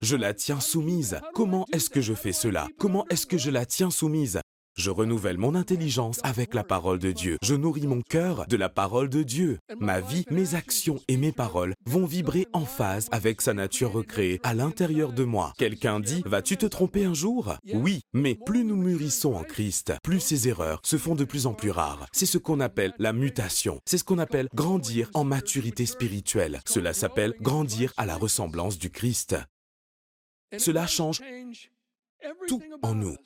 Je 0.00 0.16
la 0.16 0.34
tiens 0.34 0.60
soumise. 0.60 1.20
Comment 1.34 1.66
est-ce 1.72 1.90
que 1.90 2.00
je 2.00 2.14
fais 2.14 2.32
cela? 2.32 2.68
Comment 2.78 3.06
est-ce 3.08 3.26
que 3.26 3.38
je 3.38 3.50
la 3.50 3.66
tiens 3.66 3.90
soumise? 3.90 4.40
Je 4.74 4.90
renouvelle 4.90 5.38
mon 5.38 5.54
intelligence 5.54 6.20
avec 6.22 6.54
la 6.54 6.64
parole 6.64 6.98
de 6.98 7.12
Dieu. 7.12 7.38
Je 7.42 7.54
nourris 7.54 7.86
mon 7.86 8.02
cœur 8.02 8.46
de 8.46 8.56
la 8.56 8.68
parole 8.68 9.08
de 9.08 9.22
Dieu. 9.22 9.58
Ma 9.78 10.00
vie, 10.00 10.24
mes 10.30 10.54
actions 10.54 11.00
et 11.08 11.16
mes 11.16 11.32
paroles 11.32 11.74
vont 11.86 12.06
vibrer 12.06 12.46
en 12.52 12.64
phase 12.64 13.08
avec 13.12 13.40
sa 13.40 13.54
nature 13.54 13.92
recréée 13.92 14.40
à 14.42 14.54
l'intérieur 14.54 15.12
de 15.12 15.24
moi. 15.24 15.52
Quelqu'un 15.58 16.00
dit, 16.00 16.22
vas-tu 16.26 16.56
te 16.56 16.66
tromper 16.66 17.04
un 17.04 17.14
jour? 17.14 17.54
Oui, 17.72 18.02
mais 18.12 18.34
plus 18.34 18.64
nous 18.64 18.76
mûrissons 18.76 19.34
en 19.34 19.42
Christ, 19.44 19.92
plus 20.02 20.20
ces 20.20 20.48
erreurs 20.48 20.80
se 20.84 20.96
font 20.96 21.14
de 21.14 21.24
plus 21.24 21.46
en 21.46 21.54
plus 21.54 21.70
rares. 21.70 22.06
C'est 22.12 22.26
ce 22.26 22.38
qu'on 22.38 22.60
appelle 22.60 22.94
la 22.98 23.12
mutation. 23.12 23.80
C'est 23.86 23.98
ce 23.98 24.04
qu'on 24.04 24.18
appelle 24.18 24.48
grandir 24.54 25.10
en 25.14 25.24
maturité 25.24 25.86
spirituelle. 25.86 26.60
Cela 26.66 26.92
s'appelle 26.92 27.34
grandir 27.40 27.92
à 27.96 28.06
la 28.06 28.16
ressemblance 28.16 28.78
du 28.78 28.90
Christ. 28.90 29.36
Cela 30.58 30.86
change 30.86 31.20
tout 32.48 32.62
en 32.82 32.94
nous. 32.94 33.16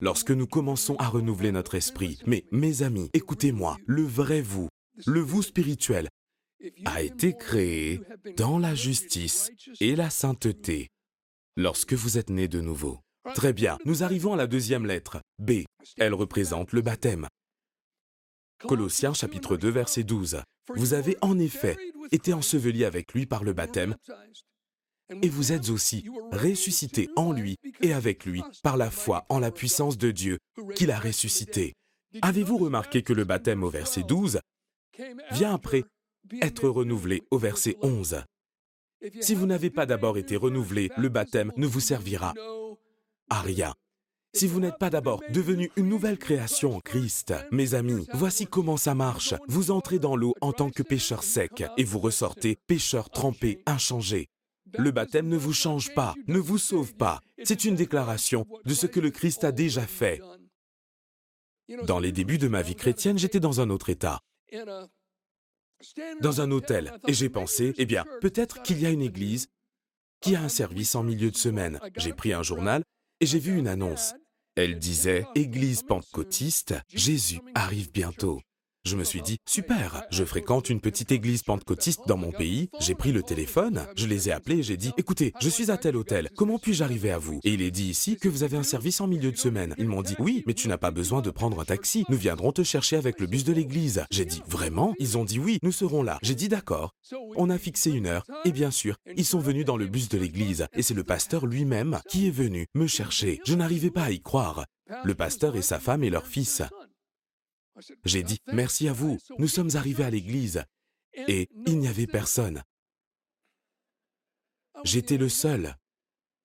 Lorsque 0.00 0.30
nous 0.30 0.46
commençons 0.46 0.94
à 0.96 1.08
renouveler 1.08 1.50
notre 1.50 1.74
esprit, 1.74 2.20
mais 2.24 2.44
mes 2.52 2.82
amis, 2.82 3.10
écoutez-moi, 3.14 3.76
le 3.86 4.04
vrai 4.04 4.40
vous, 4.40 4.68
le 5.06 5.18
vous 5.18 5.42
spirituel, 5.42 6.08
a 6.84 7.02
été 7.02 7.36
créé 7.36 8.00
dans 8.36 8.58
la 8.58 8.76
justice 8.76 9.50
et 9.80 9.96
la 9.96 10.08
sainteté 10.08 10.86
lorsque 11.56 11.94
vous 11.94 12.16
êtes 12.16 12.30
né 12.30 12.46
de 12.46 12.60
nouveau. 12.60 13.00
Très 13.34 13.52
bien, 13.52 13.76
nous 13.84 14.04
arrivons 14.04 14.34
à 14.34 14.36
la 14.36 14.46
deuxième 14.46 14.86
lettre, 14.86 15.20
B. 15.40 15.64
Elle 15.96 16.14
représente 16.14 16.72
le 16.72 16.80
baptême. 16.80 17.26
Colossiens 18.68 19.14
chapitre 19.14 19.56
2 19.56 19.68
verset 19.68 20.04
12. 20.04 20.42
Vous 20.76 20.94
avez 20.94 21.16
en 21.22 21.40
effet 21.40 21.76
été 22.12 22.32
enseveli 22.32 22.84
avec 22.84 23.14
lui 23.14 23.26
par 23.26 23.42
le 23.42 23.52
baptême 23.52 23.96
et 25.22 25.28
vous 25.28 25.52
êtes 25.52 25.70
aussi 25.70 26.04
ressuscité 26.32 27.08
en 27.16 27.32
lui 27.32 27.56
et 27.80 27.92
avec 27.92 28.24
lui 28.24 28.42
par 28.62 28.76
la 28.76 28.90
foi 28.90 29.26
en 29.28 29.38
la 29.38 29.50
puissance 29.50 29.98
de 29.98 30.10
Dieu 30.10 30.38
qui 30.74 30.86
l'a 30.86 30.98
ressuscité. 30.98 31.74
Avez-vous 32.22 32.58
remarqué 32.58 33.02
que 33.02 33.12
le 33.12 33.24
baptême 33.24 33.62
au 33.62 33.70
verset 33.70 34.02
12 34.02 34.40
vient 35.32 35.54
après 35.54 35.84
être 36.42 36.68
renouvelé 36.68 37.22
au 37.30 37.38
verset 37.38 37.76
11 37.82 38.22
Si 39.20 39.34
vous 39.34 39.46
n'avez 39.46 39.70
pas 39.70 39.86
d'abord 39.86 40.18
été 40.18 40.36
renouvelé, 40.36 40.90
le 40.96 41.08
baptême 41.08 41.52
ne 41.56 41.66
vous 41.66 41.80
servira 41.80 42.34
à 43.30 43.40
rien. 43.40 43.74
Si 44.34 44.46
vous 44.46 44.60
n'êtes 44.60 44.78
pas 44.78 44.90
d'abord 44.90 45.22
devenu 45.30 45.70
une 45.76 45.88
nouvelle 45.88 46.18
création 46.18 46.76
en 46.76 46.80
Christ, 46.80 47.34
mes 47.50 47.74
amis, 47.74 48.06
voici 48.12 48.46
comment 48.46 48.76
ça 48.76 48.94
marche. 48.94 49.34
Vous 49.48 49.70
entrez 49.70 49.98
dans 49.98 50.16
l'eau 50.16 50.34
en 50.40 50.52
tant 50.52 50.70
que 50.70 50.82
pécheur 50.82 51.22
sec 51.22 51.64
et 51.76 51.84
vous 51.84 51.98
ressortez 51.98 52.56
pécheur 52.66 53.08
trempé, 53.10 53.62
inchangé. 53.66 54.28
Le 54.76 54.90
baptême 54.90 55.28
ne 55.28 55.36
vous 55.36 55.52
change 55.52 55.94
pas, 55.94 56.14
ne 56.26 56.38
vous 56.38 56.58
sauve 56.58 56.94
pas. 56.94 57.20
C'est 57.44 57.64
une 57.64 57.74
déclaration 57.74 58.46
de 58.64 58.74
ce 58.74 58.86
que 58.86 59.00
le 59.00 59.10
Christ 59.10 59.44
a 59.44 59.52
déjà 59.52 59.86
fait. 59.86 60.20
Dans 61.84 61.98
les 61.98 62.12
débuts 62.12 62.38
de 62.38 62.48
ma 62.48 62.62
vie 62.62 62.76
chrétienne, 62.76 63.18
j'étais 63.18 63.40
dans 63.40 63.60
un 63.60 63.70
autre 63.70 63.90
état, 63.90 64.20
dans 66.20 66.40
un 66.40 66.50
hôtel, 66.50 66.92
et 67.06 67.12
j'ai 67.12 67.28
pensé, 67.28 67.74
eh 67.76 67.86
bien, 67.86 68.04
peut-être 68.20 68.62
qu'il 68.62 68.80
y 68.80 68.86
a 68.86 68.90
une 68.90 69.02
église 69.02 69.48
qui 70.20 70.34
a 70.34 70.42
un 70.42 70.48
service 70.48 70.94
en 70.94 71.02
milieu 71.02 71.30
de 71.30 71.36
semaine. 71.36 71.78
J'ai 71.96 72.12
pris 72.12 72.32
un 72.32 72.42
journal 72.42 72.82
et 73.20 73.26
j'ai 73.26 73.38
vu 73.38 73.56
une 73.56 73.68
annonce. 73.68 74.14
Elle 74.56 74.78
disait 74.78 75.24
Église 75.34 75.82
pentecôtiste, 75.82 76.74
Jésus 76.92 77.40
arrive 77.54 77.92
bientôt. 77.92 78.40
Je 78.88 78.96
me 78.96 79.04
suis 79.04 79.20
dit, 79.20 79.36
super, 79.46 80.04
je 80.10 80.24
fréquente 80.24 80.70
une 80.70 80.80
petite 80.80 81.12
église 81.12 81.42
pentecôtiste 81.42 82.00
dans 82.06 82.16
mon 82.16 82.32
pays, 82.32 82.70
j'ai 82.80 82.94
pris 82.94 83.12
le 83.12 83.22
téléphone, 83.22 83.86
je 83.96 84.06
les 84.06 84.30
ai 84.30 84.32
appelés 84.32 84.60
et 84.60 84.62
j'ai 84.62 84.78
dit, 84.78 84.92
écoutez, 84.96 85.34
je 85.42 85.50
suis 85.50 85.70
à 85.70 85.76
tel 85.76 85.94
hôtel, 85.94 86.30
comment 86.34 86.58
puis-je 86.58 86.82
arriver 86.82 87.10
à 87.10 87.18
vous? 87.18 87.38
Et 87.44 87.52
il 87.52 87.60
est 87.60 87.70
dit 87.70 87.90
ici 87.90 88.16
que 88.16 88.30
vous 88.30 88.44
avez 88.44 88.56
un 88.56 88.62
service 88.62 89.02
en 89.02 89.06
milieu 89.06 89.30
de 89.30 89.36
semaine. 89.36 89.74
Ils 89.76 89.88
m'ont 89.88 90.00
dit, 90.00 90.14
oui, 90.18 90.42
mais 90.46 90.54
tu 90.54 90.68
n'as 90.68 90.78
pas 90.78 90.90
besoin 90.90 91.20
de 91.20 91.28
prendre 91.28 91.60
un 91.60 91.66
taxi, 91.66 92.06
nous 92.08 92.16
viendrons 92.16 92.50
te 92.50 92.62
chercher 92.62 92.96
avec 92.96 93.20
le 93.20 93.26
bus 93.26 93.44
de 93.44 93.52
l'église. 93.52 94.06
J'ai 94.10 94.24
dit, 94.24 94.40
vraiment? 94.48 94.94
Ils 94.98 95.18
ont 95.18 95.26
dit, 95.26 95.38
oui, 95.38 95.58
nous 95.62 95.72
serons 95.72 96.02
là. 96.02 96.18
J'ai 96.22 96.34
dit, 96.34 96.48
d'accord. 96.48 96.94
On 97.36 97.50
a 97.50 97.58
fixé 97.58 97.90
une 97.90 98.06
heure, 98.06 98.24
et 98.46 98.52
bien 98.52 98.70
sûr, 98.70 98.96
ils 99.18 99.26
sont 99.26 99.38
venus 99.38 99.66
dans 99.66 99.76
le 99.76 99.86
bus 99.86 100.08
de 100.08 100.16
l'église, 100.16 100.66
et 100.72 100.80
c'est 100.80 100.94
le 100.94 101.04
pasteur 101.04 101.44
lui-même 101.44 102.00
qui 102.08 102.26
est 102.26 102.30
venu 102.30 102.68
me 102.74 102.86
chercher. 102.86 103.42
Je 103.44 103.54
n'arrivais 103.54 103.90
pas 103.90 104.04
à 104.04 104.12
y 104.12 104.22
croire. 104.22 104.64
Le 105.04 105.14
pasteur 105.14 105.56
et 105.56 105.60
sa 105.60 105.78
femme 105.78 106.02
et 106.02 106.08
leur 106.08 106.26
fils. 106.26 106.62
J'ai 108.04 108.22
dit, 108.22 108.38
merci 108.52 108.88
à 108.88 108.92
vous, 108.92 109.18
nous 109.38 109.48
sommes 109.48 109.70
arrivés 109.74 110.04
à 110.04 110.10
l'église 110.10 110.62
et 111.14 111.48
il 111.66 111.78
n'y 111.78 111.88
avait 111.88 112.06
personne. 112.06 112.62
J'étais 114.84 115.16
le 115.16 115.28
seul. 115.28 115.76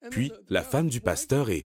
Puis 0.09 0.31
la 0.49 0.63
femme 0.63 0.89
du 0.89 1.01
pasteur 1.01 1.49
et 1.49 1.63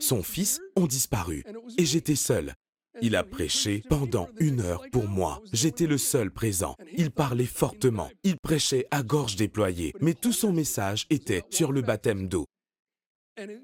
son 0.00 0.22
fils 0.22 0.60
ont 0.76 0.86
disparu 0.86 1.44
et 1.76 1.84
j'étais 1.84 2.16
seul. 2.16 2.54
Il 3.00 3.16
a 3.16 3.22
prêché 3.22 3.82
pendant 3.88 4.28
une 4.40 4.60
heure 4.60 4.82
pour 4.90 5.08
moi. 5.08 5.40
J'étais 5.52 5.86
le 5.86 5.98
seul 5.98 6.30
présent. 6.30 6.74
Il 6.96 7.10
parlait 7.10 7.46
fortement. 7.46 8.10
Il 8.24 8.38
prêchait 8.38 8.86
à 8.90 9.02
gorge 9.02 9.36
déployée. 9.36 9.92
Mais 10.00 10.14
tout 10.14 10.32
son 10.32 10.52
message 10.52 11.06
était 11.10 11.44
sur 11.50 11.70
le 11.70 11.82
baptême 11.82 12.28
d'eau. 12.28 12.46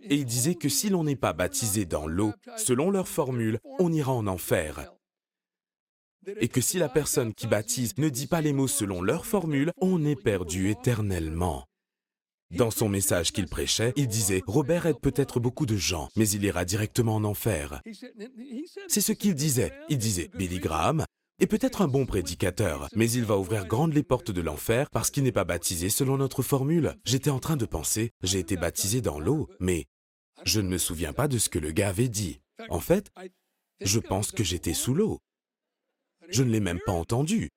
Et 0.02 0.16
il 0.16 0.24
disait 0.24 0.54
que 0.54 0.68
si 0.68 0.88
l'on 0.88 1.04
n'est 1.04 1.16
pas 1.16 1.32
baptisé 1.32 1.84
dans 1.84 2.06
l'eau, 2.06 2.32
selon 2.56 2.90
leur 2.90 3.08
formule, 3.08 3.58
on 3.78 3.92
ira 3.92 4.12
en 4.12 4.26
enfer. 4.26 4.90
Et 6.40 6.48
que 6.48 6.60
si 6.60 6.78
la 6.78 6.88
personne 6.88 7.34
qui 7.34 7.46
baptise 7.46 7.98
ne 7.98 8.08
dit 8.08 8.26
pas 8.26 8.40
les 8.40 8.52
mots 8.52 8.68
selon 8.68 9.02
leur 9.02 9.26
formule, 9.26 9.72
on 9.80 10.04
est 10.04 10.20
perdu 10.20 10.70
éternellement. 10.70 11.66
Dans 12.50 12.70
son 12.70 12.88
message 12.88 13.32
qu'il 13.32 13.46
prêchait, 13.46 13.92
il 13.96 14.06
disait, 14.06 14.42
Robert 14.46 14.86
aide 14.86 15.00
peut-être 15.00 15.40
beaucoup 15.40 15.66
de 15.66 15.76
gens, 15.76 16.08
mais 16.16 16.28
il 16.28 16.44
ira 16.44 16.64
directement 16.64 17.16
en 17.16 17.24
enfer. 17.24 17.82
C'est 18.86 19.00
ce 19.00 19.12
qu'il 19.12 19.34
disait. 19.34 19.72
Il 19.88 19.98
disait, 19.98 20.30
Billy 20.34 20.60
Graham 20.60 21.04
est 21.40 21.46
peut-être 21.46 21.82
un 21.82 21.88
bon 21.88 22.06
prédicateur, 22.06 22.88
mais 22.94 23.10
il 23.10 23.24
va 23.24 23.36
ouvrir 23.36 23.66
grandes 23.66 23.92
les 23.92 24.02
portes 24.02 24.30
de 24.30 24.40
l'enfer 24.40 24.88
parce 24.90 25.10
qu'il 25.10 25.24
n'est 25.24 25.32
pas 25.32 25.44
baptisé 25.44 25.88
selon 25.88 26.16
notre 26.16 26.42
formule. 26.42 26.94
J'étais 27.04 27.30
en 27.30 27.40
train 27.40 27.56
de 27.56 27.66
penser, 27.66 28.12
j'ai 28.22 28.38
été 28.38 28.56
baptisé 28.56 29.00
dans 29.00 29.18
l'eau, 29.18 29.48
mais 29.58 29.86
je 30.44 30.60
ne 30.60 30.68
me 30.68 30.78
souviens 30.78 31.12
pas 31.12 31.28
de 31.28 31.38
ce 31.38 31.48
que 31.48 31.58
le 31.58 31.72
gars 31.72 31.88
avait 31.88 32.08
dit. 32.08 32.40
En 32.68 32.80
fait, 32.80 33.10
je 33.80 33.98
pense 33.98 34.30
que 34.30 34.44
j'étais 34.44 34.74
sous 34.74 34.94
l'eau. 34.94 35.20
Je 36.28 36.42
ne 36.42 36.50
l'ai 36.50 36.60
même 36.60 36.80
pas 36.86 36.92
entendu. 36.92 37.50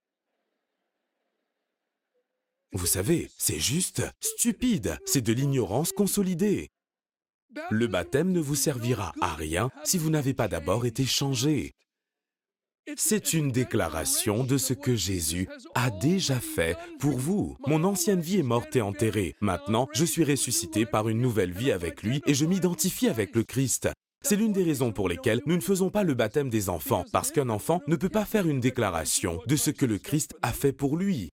Vous 2.74 2.88
savez, 2.88 3.32
c'est 3.38 3.60
juste 3.60 4.04
stupide, 4.20 4.98
c'est 5.06 5.22
de 5.22 5.34
l'ignorance 5.34 5.92
consolidée. 5.92 6.70
Le 7.72 7.88
baptême 7.88 8.32
ne 8.32 8.42
vous 8.42 8.56
servira 8.56 9.14
à 9.22 9.34
rien 9.34 9.72
si 9.84 9.98
vous 9.98 10.10
n'avez 10.10 10.34
pas 10.34 10.48
d'abord 10.48 10.86
été 10.86 11.06
changé. 11.06 11.74
C'est 12.96 13.34
une 13.34 13.52
déclaration 13.52 14.44
de 14.46 14.58
ce 14.58 14.74
que 14.74 14.96
Jésus 14.96 15.50
a 15.76 15.90
déjà 15.90 16.40
fait 16.40 16.78
pour 17.00 17.18
vous. 17.18 17.58
Mon 17.68 17.84
ancienne 17.84 18.22
vie 18.22 18.40
est 18.40 18.44
morte 18.44 18.76
et 18.76 18.82
enterrée. 18.82 19.36
Maintenant, 19.42 19.90
je 19.94 20.06
suis 20.06 20.24
ressuscité 20.24 20.86
par 20.86 21.10
une 21.10 21.20
nouvelle 21.20 21.52
vie 21.52 21.72
avec 21.72 22.02
lui 22.02 22.22
et 22.26 22.34
je 22.34 22.46
m'identifie 22.46 23.10
avec 23.10 23.36
le 23.36 23.44
Christ. 23.44 23.90
C'est 24.24 24.38
l'une 24.38 24.54
des 24.54 24.64
raisons 24.64 24.94
pour 24.94 25.10
lesquelles 25.10 25.42
nous 25.46 25.56
ne 25.56 25.62
faisons 25.62 25.90
pas 25.90 26.04
le 26.04 26.14
baptême 26.14 26.50
des 26.50 26.70
enfants, 26.70 27.06
parce 27.12 27.32
qu'un 27.32 27.50
enfant 27.50 27.82
ne 27.88 27.96
peut 27.96 28.10
pas 28.10 28.26
faire 28.26 28.48
une 28.48 28.60
déclaration 28.60 29.42
de 29.46 29.56
ce 29.56 29.70
que 29.70 29.86
le 29.86 30.00
Christ 30.00 30.36
a 30.42 30.52
fait 30.52 30.74
pour 30.74 30.98
lui. 30.98 31.30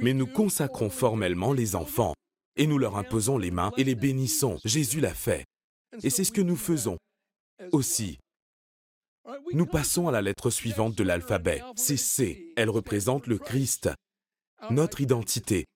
Mais 0.00 0.12
nous 0.12 0.26
consacrons 0.26 0.90
formellement 0.90 1.52
les 1.52 1.76
enfants, 1.76 2.14
et 2.56 2.66
nous 2.66 2.78
leur 2.78 2.96
imposons 2.96 3.38
les 3.38 3.50
mains 3.50 3.72
et 3.76 3.84
les 3.84 3.94
bénissons. 3.94 4.58
Jésus 4.64 5.00
l'a 5.00 5.14
fait. 5.14 5.44
Et 6.02 6.10
c'est 6.10 6.24
ce 6.24 6.32
que 6.32 6.40
nous 6.40 6.56
faisons 6.56 6.98
aussi. 7.72 8.18
Nous 9.52 9.66
passons 9.66 10.08
à 10.08 10.12
la 10.12 10.22
lettre 10.22 10.50
suivante 10.50 10.94
de 10.94 11.04
l'alphabet. 11.04 11.62
C'est 11.76 11.96
C. 11.96 12.52
Elle 12.56 12.70
représente 12.70 13.26
le 13.26 13.38
Christ, 13.38 13.90
notre 14.70 15.00
identité. 15.00 15.66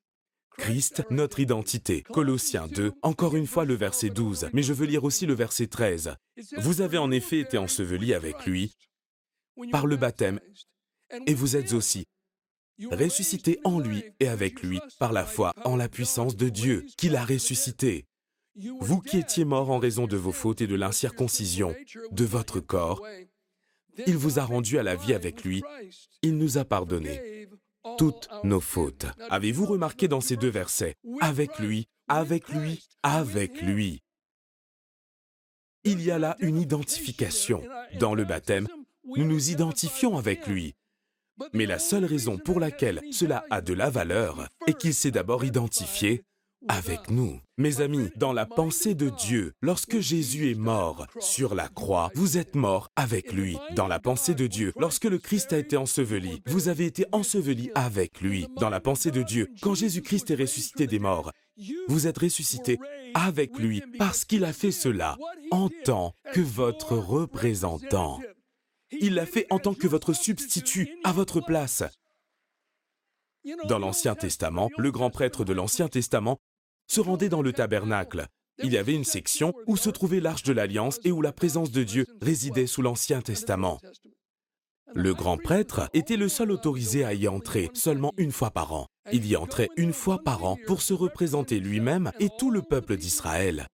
Christ, 0.58 1.04
notre 1.10 1.40
identité. 1.40 2.02
Colossiens 2.02 2.66
2, 2.68 2.92
encore 3.02 3.36
une 3.36 3.46
fois 3.46 3.64
le 3.64 3.74
verset 3.74 4.08
12, 4.08 4.48
mais 4.52 4.62
je 4.62 4.72
veux 4.72 4.86
lire 4.86 5.04
aussi 5.04 5.26
le 5.26 5.34
verset 5.34 5.66
13. 5.66 6.14
Vous 6.58 6.80
avez 6.80 6.98
en 6.98 7.10
effet 7.10 7.40
été 7.40 7.58
ensevelis 7.58 8.14
avec 8.14 8.46
lui 8.46 8.72
par 9.70 9.86
le 9.86 9.96
baptême, 9.96 10.40
et 11.26 11.34
vous 11.34 11.56
êtes 11.56 11.72
aussi 11.72 12.04
ressuscités 12.90 13.58
en 13.64 13.78
lui 13.78 14.04
et 14.20 14.28
avec 14.28 14.62
lui 14.62 14.80
par 14.98 15.12
la 15.12 15.24
foi 15.24 15.54
en 15.64 15.76
la 15.76 15.88
puissance 15.88 16.36
de 16.36 16.48
Dieu 16.48 16.84
qui 16.96 17.08
l'a 17.08 17.24
ressuscité. 17.24 18.04
Vous 18.80 19.00
qui 19.00 19.18
étiez 19.18 19.44
morts 19.44 19.70
en 19.70 19.78
raison 19.78 20.06
de 20.06 20.16
vos 20.16 20.32
fautes 20.32 20.62
et 20.62 20.66
de 20.66 20.74
l'incirconcision 20.74 21.74
de 22.10 22.24
votre 22.24 22.60
corps, 22.60 23.02
il 24.06 24.16
vous 24.16 24.38
a 24.38 24.44
rendu 24.44 24.78
à 24.78 24.82
la 24.82 24.96
vie 24.96 25.14
avec 25.14 25.44
lui, 25.44 25.62
il 26.22 26.36
nous 26.36 26.58
a 26.58 26.64
pardonné 26.64 27.48
toutes 27.98 28.28
nos 28.42 28.60
fautes. 28.60 29.06
Avez-vous 29.30 29.66
remarqué 29.66 30.08
dans 30.08 30.20
ces 30.20 30.36
deux 30.36 30.50
versets 30.50 30.96
Avec 31.20 31.58
lui, 31.58 31.88
avec 32.08 32.48
lui, 32.48 32.84
avec 33.02 33.60
lui? 33.62 34.02
Il 35.84 36.02
y 36.02 36.10
a 36.10 36.18
là 36.18 36.36
une 36.40 36.60
identification. 36.60 37.62
Dans 38.00 38.14
le 38.14 38.24
baptême, 38.24 38.66
nous 39.04 39.24
nous 39.24 39.50
identifions 39.50 40.16
avec 40.16 40.46
lui. 40.46 40.74
Mais 41.52 41.66
la 41.66 41.78
seule 41.78 42.04
raison 42.04 42.38
pour 42.38 42.60
laquelle 42.60 43.02
cela 43.12 43.44
a 43.50 43.60
de 43.60 43.74
la 43.74 43.90
valeur 43.90 44.48
est 44.66 44.76
qu'il 44.76 44.94
s'est 44.94 45.10
d'abord 45.10 45.44
identifié 45.44 46.24
avec 46.68 47.10
nous. 47.10 47.40
Mes 47.58 47.80
amis, 47.80 48.10
dans 48.16 48.32
la 48.32 48.46
pensée 48.46 48.94
de 48.94 49.08
Dieu, 49.08 49.52
lorsque 49.62 49.98
Jésus 49.98 50.50
est 50.50 50.58
mort 50.58 51.06
sur 51.20 51.54
la 51.54 51.68
croix, 51.68 52.10
vous 52.14 52.38
êtes 52.38 52.54
mort 52.54 52.90
avec 52.96 53.32
lui. 53.32 53.56
Dans 53.74 53.86
la 53.86 53.98
pensée 53.98 54.34
de 54.34 54.46
Dieu, 54.46 54.72
lorsque 54.78 55.04
le 55.04 55.18
Christ 55.18 55.52
a 55.52 55.58
été 55.58 55.76
enseveli, 55.76 56.42
vous 56.46 56.68
avez 56.68 56.86
été 56.86 57.06
enseveli 57.12 57.70
avec 57.74 58.20
lui. 58.20 58.46
Dans 58.56 58.70
la 58.70 58.80
pensée 58.80 59.10
de 59.10 59.22
Dieu, 59.22 59.48
quand 59.62 59.74
Jésus-Christ 59.74 60.30
est 60.30 60.40
ressuscité 60.40 60.86
des 60.86 60.98
morts, 60.98 61.32
vous 61.88 62.06
êtes 62.06 62.18
ressuscité 62.18 62.78
avec 63.14 63.58
lui 63.58 63.82
parce 63.98 64.24
qu'il 64.24 64.44
a 64.44 64.52
fait 64.52 64.72
cela 64.72 65.16
en 65.50 65.70
tant 65.84 66.14
que 66.32 66.40
votre 66.40 66.96
représentant. 66.96 68.20
Il 68.90 69.14
l'a 69.14 69.26
fait 69.26 69.46
en 69.50 69.58
tant 69.58 69.74
que 69.74 69.88
votre 69.88 70.12
substitut 70.12 70.88
à 71.04 71.12
votre 71.12 71.40
place. 71.40 71.82
Dans 73.68 73.78
l'Ancien 73.78 74.14
Testament, 74.14 74.70
le 74.76 74.90
grand 74.90 75.10
prêtre 75.10 75.44
de 75.44 75.52
l'Ancien 75.52 75.88
Testament 75.88 76.38
se 76.86 77.00
rendait 77.00 77.28
dans 77.28 77.42
le 77.42 77.52
tabernacle. 77.52 78.26
Il 78.62 78.72
y 78.72 78.78
avait 78.78 78.94
une 78.94 79.04
section 79.04 79.52
où 79.66 79.76
se 79.76 79.90
trouvait 79.90 80.20
l'arche 80.20 80.42
de 80.42 80.52
l'Alliance 80.52 80.98
et 81.04 81.12
où 81.12 81.20
la 81.20 81.32
présence 81.32 81.70
de 81.70 81.82
Dieu 81.82 82.06
résidait 82.22 82.66
sous 82.66 82.82
l'Ancien 82.82 83.20
Testament. 83.20 83.80
Le 84.94 85.12
grand 85.14 85.36
prêtre 85.36 85.90
était 85.92 86.16
le 86.16 86.28
seul 86.28 86.50
autorisé 86.50 87.04
à 87.04 87.12
y 87.12 87.28
entrer 87.28 87.70
seulement 87.74 88.12
une 88.16 88.32
fois 88.32 88.50
par 88.50 88.72
an. 88.72 88.86
Il 89.12 89.26
y 89.26 89.36
entrait 89.36 89.68
une 89.76 89.92
fois 89.92 90.22
par 90.22 90.44
an 90.44 90.56
pour 90.66 90.80
se 90.80 90.94
représenter 90.94 91.60
lui-même 91.60 92.12
et 92.18 92.30
tout 92.38 92.50
le 92.50 92.62
peuple 92.62 92.96
d'Israël. 92.96 93.66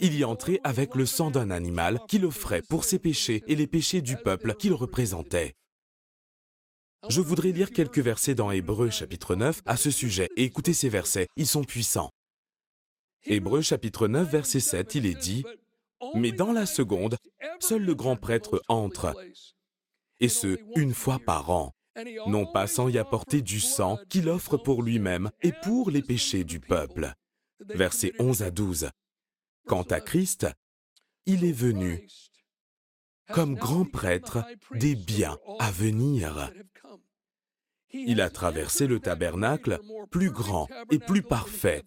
Il 0.00 0.16
y 0.16 0.24
entrait 0.24 0.60
avec 0.64 0.94
le 0.94 1.04
sang 1.04 1.30
d'un 1.30 1.50
animal 1.50 2.00
qu'il 2.08 2.24
offrait 2.24 2.62
pour 2.62 2.84
ses 2.84 2.98
péchés 2.98 3.42
et 3.46 3.54
les 3.54 3.66
péchés 3.66 4.00
du 4.00 4.16
peuple 4.16 4.54
qu'il 4.54 4.72
représentait. 4.72 5.54
Je 7.08 7.20
voudrais 7.20 7.50
lire 7.50 7.72
quelques 7.72 7.98
versets 7.98 8.34
dans 8.34 8.52
Hébreu 8.52 8.90
chapitre 8.90 9.34
9 9.34 9.62
à 9.66 9.76
ce 9.76 9.90
sujet 9.90 10.28
et 10.36 10.44
écoutez 10.44 10.72
ces 10.72 10.88
versets, 10.88 11.26
ils 11.36 11.46
sont 11.48 11.64
puissants. 11.64 12.10
Hébreu 13.24 13.60
chapitre 13.60 14.06
9 14.06 14.30
verset 14.30 14.60
7, 14.60 14.94
il 14.94 15.06
est 15.06 15.20
dit, 15.20 15.44
Mais 16.14 16.30
dans 16.30 16.52
la 16.52 16.64
seconde, 16.64 17.16
seul 17.58 17.82
le 17.82 17.94
grand 17.94 18.16
prêtre 18.16 18.62
entre, 18.68 19.14
et 20.20 20.28
ce, 20.28 20.58
une 20.76 20.94
fois 20.94 21.18
par 21.18 21.50
an, 21.50 21.72
non 22.26 22.46
pas 22.46 22.68
sans 22.68 22.88
y 22.88 22.98
apporter 22.98 23.42
du 23.42 23.58
sang 23.58 23.98
qu'il 24.08 24.28
offre 24.28 24.56
pour 24.56 24.82
lui-même 24.82 25.30
et 25.42 25.52
pour 25.62 25.90
les 25.90 26.02
péchés 26.02 26.44
du 26.44 26.60
peuple. 26.60 27.12
Versets 27.60 28.12
11 28.20 28.42
à 28.42 28.50
12. 28.50 28.90
Quant 29.66 29.82
à 29.82 30.00
Christ, 30.00 30.46
il 31.26 31.44
est 31.44 31.52
venu 31.52 32.06
comme 33.32 33.54
grand 33.54 33.84
prêtre 33.84 34.44
des 34.72 34.94
biens 34.94 35.38
à 35.58 35.70
venir. 35.70 36.50
Il 37.92 38.20
a 38.20 38.30
traversé 38.30 38.86
le 38.86 39.00
tabernacle 39.00 39.78
plus 40.10 40.30
grand 40.30 40.68
et 40.90 40.98
plus 40.98 41.22
parfait, 41.22 41.82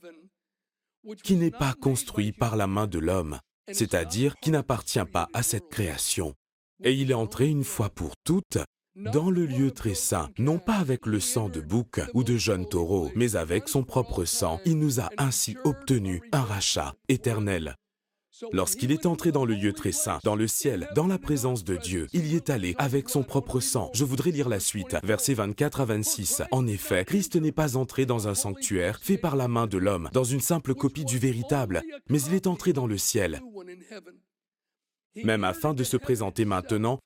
qui 1.23 1.36
n'est 1.36 1.51
pas 1.51 1.73
construit 1.73 2.31
par 2.31 2.55
la 2.55 2.67
main 2.67 2.88
de 2.88 2.99
l'homme, 2.99 3.39
c'est-à-dire 3.71 4.36
qui 4.41 4.51
n'appartient 4.51 5.05
pas 5.12 5.29
à 5.34 5.41
cette 5.41 5.69
création. 5.69 6.34
Et 6.84 6.93
il 6.93 7.12
est 7.12 7.15
entré 7.15 7.47
une 7.47 7.63
fois 7.63 7.89
pour 7.89 8.13
toutes 8.23 8.60
dans 8.95 9.29
le 9.29 9.45
lieu 9.45 9.71
très 9.71 9.93
saint, 9.93 10.29
non 10.38 10.58
pas 10.58 10.75
avec 10.75 11.05
le 11.05 11.19
sang 11.19 11.49
de 11.49 11.60
bouc 11.60 11.99
ou 12.13 12.23
de 12.23 12.38
jeunes 12.38 12.67
taureaux, 12.67 13.12
mais 13.13 13.36
avec 13.36 13.67
son 13.67 13.84
propre 13.84 14.23
sang, 14.23 14.62
il 14.65 14.79
nous 14.79 15.01
a 15.01 15.10
ainsi 15.17 15.58
obtenu 15.65 16.21
un 16.31 16.43
rachat 16.43 16.93
éternel. 17.10 17.75
Lorsqu'il 18.52 18.91
est 18.91 19.06
entré 19.06 19.32
dans 19.32 19.45
le 19.45 19.54
lieu 19.54 19.74
très 19.74 19.91
saint, 19.91 20.19
dans 20.24 20.36
le 20.36 20.48
ciel, 20.48 20.89
dans 20.95 21.08
la 21.08 21.17
présence 21.17 21.63
de 21.63 21.76
Dieu, 21.78 22.08
il 22.13 22.28
y 22.28 22.36
est 22.36 22.50
allé 22.50 22.76
avec 22.78 23.10
son 23.10 23.24
propre 23.24 23.60
sang. 23.60 23.89
Je 23.93 24.04
voudrais 24.04 24.32
lire 24.32 24.50
la 24.50 24.60
suite, 24.60 24.98
versets 25.04 25.34
24 25.34 25.82
à 25.82 25.86
26. 25.86 26.43
En 26.52 26.67
effet, 26.67 27.06
Christ 27.06 27.36
n'est 27.36 27.52
pas 27.52 27.78
entré 27.78 28.06
dans 28.06 28.28
un 28.28 28.36
sanctuaire 28.36 29.00
fait 29.02 29.17
par 29.17 29.36
la 29.36 29.48
main 29.48 29.67
de 29.67 29.78
l'homme, 29.78 30.10
dans 30.13 30.24
une 30.24 30.41
simple 30.41 30.74
copie 30.74 31.06
du 31.06 31.17
véritable, 31.17 31.82
mais 32.10 32.21
il 32.21 32.34
est 32.34 32.48
entré 32.48 32.74
dans 32.74 32.88
le 32.88 32.98
ciel, 32.98 33.41
même 35.24 35.43
afin 35.43 35.74
de 35.74 35.84
se 35.84 35.98
présenter 35.98 36.45
maintenant 36.45 37.00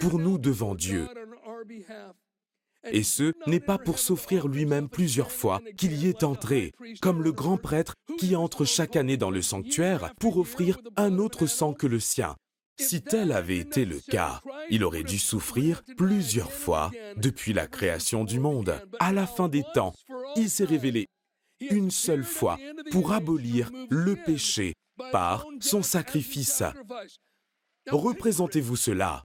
pour 0.00 0.18
nous 0.18 0.38
devant 0.38 0.74
Dieu. 0.74 1.06
Et 2.84 3.02
ce 3.02 3.32
n'est 3.46 3.60
pas 3.60 3.78
pour 3.78 3.98
s'offrir 3.98 4.48
lui-même 4.48 4.88
plusieurs 4.88 5.32
fois 5.32 5.60
qu'il 5.76 5.94
y 5.94 6.08
est 6.08 6.22
entré, 6.22 6.72
comme 7.00 7.22
le 7.22 7.32
grand 7.32 7.56
prêtre 7.56 7.94
qui 8.18 8.36
entre 8.36 8.64
chaque 8.64 8.96
année 8.96 9.16
dans 9.16 9.30
le 9.30 9.42
sanctuaire 9.42 10.12
pour 10.18 10.38
offrir 10.38 10.78
un 10.96 11.18
autre 11.18 11.46
sang 11.46 11.74
que 11.74 11.86
le 11.86 12.00
sien. 12.00 12.36
Si 12.78 13.02
tel 13.02 13.32
avait 13.32 13.58
été 13.58 13.84
le 13.84 14.00
cas, 14.00 14.40
il 14.70 14.84
aurait 14.84 15.02
dû 15.02 15.18
souffrir 15.18 15.82
plusieurs 15.98 16.50
fois 16.50 16.90
depuis 17.16 17.52
la 17.52 17.66
création 17.66 18.24
du 18.24 18.40
monde. 18.40 18.80
À 18.98 19.12
la 19.12 19.26
fin 19.26 19.48
des 19.48 19.64
temps, 19.74 19.92
il 20.36 20.48
s'est 20.48 20.64
révélé 20.64 21.06
une 21.68 21.90
seule 21.90 22.24
fois 22.24 22.58
pour 22.90 23.12
abolir 23.12 23.70
le 23.90 24.16
péché 24.16 24.72
par 25.12 25.46
son 25.60 25.82
sacrifice. 25.82 26.62
Représentez-vous 27.90 28.76
cela. 28.76 29.24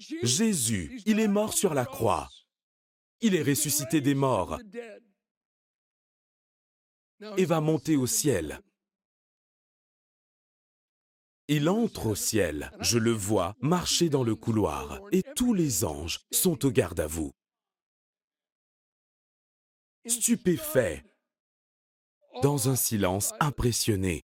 Jésus, 0.00 1.00
il 1.04 1.20
est 1.20 1.28
mort 1.28 1.52
sur 1.52 1.74
la 1.74 1.84
croix. 1.84 2.28
Il 3.20 3.34
est 3.34 3.42
ressuscité 3.42 4.00
des 4.00 4.14
morts 4.14 4.58
et 7.36 7.44
va 7.44 7.60
monter 7.60 7.96
au 7.96 8.06
ciel. 8.06 8.60
Il 11.48 11.68
entre 11.68 12.06
au 12.06 12.14
ciel, 12.14 12.70
je 12.80 12.96
le 12.96 13.10
vois 13.10 13.56
marcher 13.60 14.08
dans 14.08 14.22
le 14.22 14.36
couloir, 14.36 15.00
et 15.12 15.22
tous 15.34 15.52
les 15.52 15.84
anges 15.84 16.20
sont 16.30 16.64
au 16.64 16.70
garde 16.70 17.00
à 17.00 17.06
vous. 17.06 17.32
Stupéfaits, 20.06 21.02
dans 22.42 22.68
un 22.68 22.76
silence 22.76 23.34
impressionné, 23.40 24.22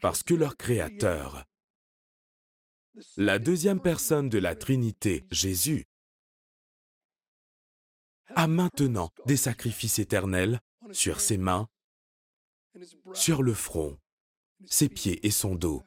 parce 0.00 0.22
que 0.22 0.34
leur 0.34 0.56
Créateur 0.56 1.44
la 3.16 3.38
deuxième 3.38 3.80
personne 3.80 4.28
de 4.28 4.38
la 4.38 4.54
Trinité, 4.54 5.24
Jésus, 5.30 5.86
a 8.34 8.46
maintenant 8.46 9.10
des 9.26 9.36
sacrifices 9.36 9.98
éternels 9.98 10.60
sur 10.92 11.20
ses 11.20 11.38
mains, 11.38 11.68
sur 13.12 13.42
le 13.42 13.54
front, 13.54 13.98
ses 14.66 14.88
pieds 14.88 15.26
et 15.26 15.30
son 15.30 15.54
dos. 15.54 15.82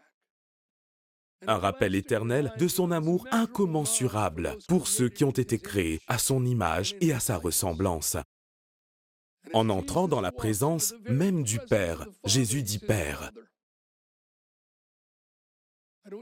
Un 1.47 1.57
rappel 1.57 1.95
éternel 1.95 2.53
de 2.59 2.67
son 2.67 2.91
amour 2.91 3.27
incommensurable 3.31 4.57
pour 4.67 4.87
ceux 4.87 5.09
qui 5.09 5.23
ont 5.23 5.31
été 5.31 5.57
créés 5.57 5.99
à 6.07 6.19
son 6.19 6.45
image 6.45 6.95
et 7.01 7.13
à 7.13 7.19
sa 7.19 7.37
ressemblance. 7.37 8.17
En 9.53 9.69
entrant 9.69 10.07
dans 10.07 10.21
la 10.21 10.31
présence 10.31 10.93
même 11.09 11.43
du 11.43 11.57
Père, 11.57 12.07
Jésus 12.25 12.61
dit 12.61 12.79
Père. 12.79 13.31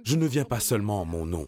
Je 0.04 0.16
ne 0.16 0.28
viens 0.28 0.46
pas 0.46 0.60
seulement 0.60 1.02
en 1.02 1.06
mon 1.06 1.26
nom. 1.26 1.48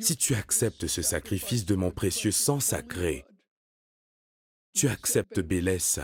Si 0.00 0.16
tu 0.16 0.34
acceptes 0.34 0.86
ce 0.86 1.02
sacrifice 1.02 1.66
de 1.66 1.74
mon 1.74 1.90
précieux 1.90 2.30
sang 2.30 2.60
sacré, 2.60 3.24
tu 4.74 4.88
acceptes 4.88 5.40
Bélès. 5.40 6.00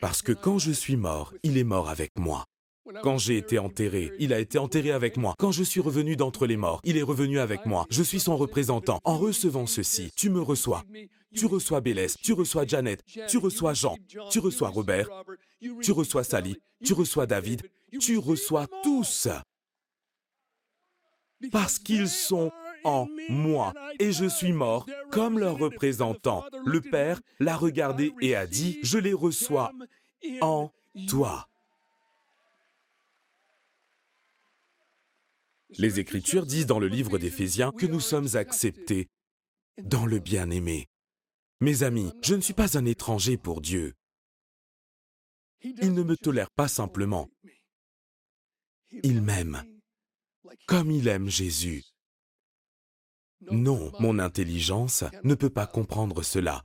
Parce 0.00 0.22
que 0.22 0.32
quand 0.32 0.58
je 0.58 0.72
suis 0.72 0.96
mort, 0.96 1.34
il 1.42 1.58
est 1.58 1.64
mort 1.64 1.90
avec 1.90 2.18
moi. 2.18 2.46
Quand 3.02 3.16
j'ai 3.16 3.36
été 3.36 3.58
enterré, 3.58 4.12
il 4.18 4.32
a 4.32 4.40
été 4.40 4.58
enterré 4.58 4.90
avec 4.90 5.16
moi. 5.16 5.34
Quand 5.38 5.52
je 5.52 5.62
suis 5.62 5.80
revenu 5.80 6.16
d'entre 6.16 6.46
les 6.46 6.56
morts, 6.56 6.80
il 6.84 6.96
est 6.96 7.02
revenu 7.02 7.38
avec 7.38 7.64
moi. 7.64 7.86
Je 7.90 8.02
suis 8.02 8.20
son 8.20 8.36
représentant. 8.36 9.00
En 9.04 9.18
recevant 9.18 9.66
ceci, 9.66 10.10
tu 10.16 10.30
me 10.30 10.40
reçois. 10.40 10.82
Tu 11.34 11.46
reçois 11.46 11.80
Bélès, 11.80 12.16
tu 12.18 12.32
reçois 12.32 12.66
Janet, 12.66 13.02
tu 13.28 13.38
reçois 13.38 13.72
Jean, 13.72 13.96
tu 14.30 14.38
reçois 14.38 14.68
Robert, 14.68 15.08
tu 15.82 15.92
reçois 15.92 16.24
Sally, 16.24 16.56
tu 16.84 16.92
reçois 16.92 17.26
David, 17.26 17.62
tu 18.00 18.18
reçois 18.18 18.66
tous. 18.82 19.28
Parce 21.50 21.78
qu'ils 21.78 22.08
sont 22.08 22.52
en 22.84 23.06
moi 23.28 23.72
et 23.98 24.12
je 24.12 24.26
suis 24.26 24.52
mort 24.52 24.86
comme 25.10 25.38
leur 25.38 25.58
représentant. 25.58 26.44
Le 26.64 26.80
Père 26.80 27.20
l'a 27.40 27.56
regardé 27.56 28.12
et 28.20 28.34
a 28.36 28.46
dit, 28.46 28.78
je 28.82 28.98
les 28.98 29.12
reçois 29.12 29.72
en 30.40 30.70
toi. 31.08 31.48
Les 35.78 36.00
Écritures 36.00 36.46
disent 36.46 36.66
dans 36.66 36.78
le 36.78 36.88
livre 36.88 37.18
d'Éphésiens 37.18 37.72
que 37.72 37.86
nous 37.86 38.00
sommes 38.00 38.36
acceptés 38.36 39.08
dans 39.82 40.04
le 40.04 40.18
bien-aimé. 40.18 40.88
Mes 41.60 41.82
amis, 41.82 42.12
je 42.22 42.34
ne 42.34 42.40
suis 42.40 42.54
pas 42.54 42.76
un 42.76 42.84
étranger 42.84 43.36
pour 43.36 43.60
Dieu. 43.60 43.94
Il 45.64 45.94
ne 45.94 46.02
me 46.02 46.16
tolère 46.16 46.50
pas 46.50 46.68
simplement. 46.68 47.28
Il 49.02 49.22
m'aime 49.22 49.62
comme 50.66 50.90
il 50.90 51.08
aime 51.08 51.28
Jésus. 51.28 51.84
Non, 53.50 53.92
mon 53.98 54.18
intelligence 54.18 55.04
ne 55.24 55.34
peut 55.34 55.50
pas 55.50 55.66
comprendre 55.66 56.22
cela. 56.22 56.64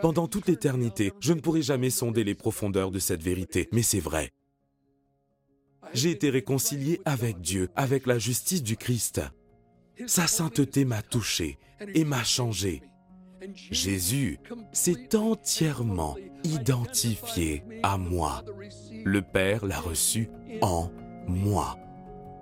Pendant 0.00 0.28
toute 0.28 0.46
l'éternité, 0.46 1.12
je 1.20 1.32
ne 1.32 1.40
pourrai 1.40 1.62
jamais 1.62 1.90
sonder 1.90 2.24
les 2.24 2.34
profondeurs 2.34 2.90
de 2.90 2.98
cette 2.98 3.22
vérité, 3.22 3.68
mais 3.72 3.82
c'est 3.82 4.00
vrai. 4.00 4.32
J'ai 5.92 6.10
été 6.10 6.30
réconcilié 6.30 7.00
avec 7.04 7.40
Dieu, 7.40 7.68
avec 7.74 8.06
la 8.06 8.18
justice 8.18 8.62
du 8.62 8.76
Christ. 8.76 9.20
Sa 10.06 10.26
sainteté 10.26 10.84
m'a 10.84 11.02
touché 11.02 11.58
et 11.94 12.04
m'a 12.04 12.24
changé. 12.24 12.82
Jésus 13.70 14.38
s'est 14.72 15.16
entièrement 15.16 16.16
identifié 16.44 17.64
à 17.82 17.96
moi. 17.98 18.42
Le 19.04 19.22
Père 19.22 19.64
l'a 19.64 19.80
reçu 19.80 20.30
en 20.60 20.90
moi. 21.26 21.76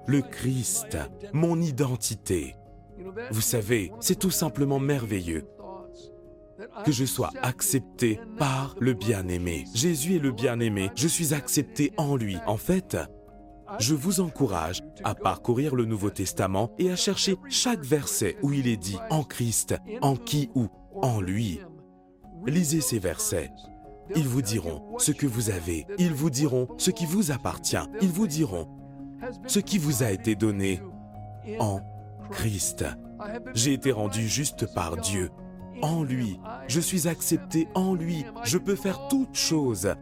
Le 0.07 0.23
Christ, 0.23 0.99
mon 1.33 1.61
identité. 1.61 2.57
Vous 3.31 3.41
savez, 3.41 3.93
c'est 4.01 4.19
tout 4.19 4.31
simplement 4.31 4.79
merveilleux 4.79 5.47
que 6.85 6.93
je 6.93 7.05
sois 7.05 7.31
accepté 7.43 8.21
par 8.39 8.75
le 8.81 8.93
bien-aimé. 8.93 9.65
Jésus 9.75 10.17
est 10.17 10.21
le 10.21 10.33
bien-aimé, 10.33 10.91
je 10.95 11.09
suis 11.09 11.33
accepté 11.35 11.93
en 11.97 12.17
lui. 12.17 12.37
En 12.47 12.57
fait, 12.57 12.97
je 13.79 13.95
vous 13.95 14.21
encourage 14.21 14.83
à 15.05 15.15
parcourir 15.15 15.75
le 15.75 15.85
Nouveau 15.85 16.11
Testament 16.11 16.73
et 16.79 16.91
à 16.91 16.97
chercher 16.97 17.37
chaque 17.49 17.85
verset 17.85 18.37
où 18.43 18.53
il 18.53 18.67
est 18.67 18.77
dit 18.77 18.99
en 19.11 19.23
Christ, 19.23 19.75
en 20.03 20.17
qui 20.17 20.51
ou 20.55 20.69
en 20.95 21.21
lui. 21.21 21.61
Lisez 22.47 22.81
ces 22.81 22.99
versets. 22.99 23.51
Ils 24.17 24.29
vous 24.29 24.43
diront 24.43 24.83
ce 24.99 25.13
que 25.13 25.27
vous 25.27 25.51
avez. 25.51 25.87
Ils 25.99 26.15
vous 26.15 26.31
diront 26.31 26.69
ce 26.79 26.91
qui 26.91 27.07
vous 27.07 27.31
appartient. 27.31 27.77
Ils 28.01 28.11
vous 28.11 28.27
diront 28.27 28.69
ce 29.47 29.59
qui 29.61 29.79
vous 29.79 30.03
a 30.03 30.11
été 30.11 30.35
donné 30.35 30.81
en 31.59 31.81
Christ. 32.31 32.85
J'ai 33.55 33.75
été 33.75 33.93
rendu 33.93 34.29
juste 34.29 34.73
par 34.75 34.97
Dieu. 34.97 35.31
En 35.83 36.03
lui. 36.03 36.39
Je 36.69 36.81
suis 36.81 37.09
accepté 37.09 37.69
en 37.75 37.95
lui. 37.95 38.25
Je 38.45 38.59
peux 38.59 38.77
faire 38.77 39.09
toutes 39.09 39.37
choses 39.37 39.95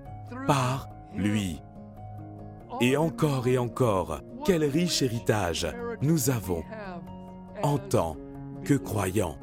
par 0.46 0.88
lui. 1.14 1.60
Et 2.80 2.96
encore 2.96 3.46
et 3.48 3.58
encore, 3.58 4.20
quel 4.44 4.64
riche 4.64 5.02
héritage 5.02 5.66
nous 6.00 6.30
avons 6.30 6.62
en 7.62 7.78
tant 7.78 8.16
que 8.64 8.74
croyants. 8.74 9.36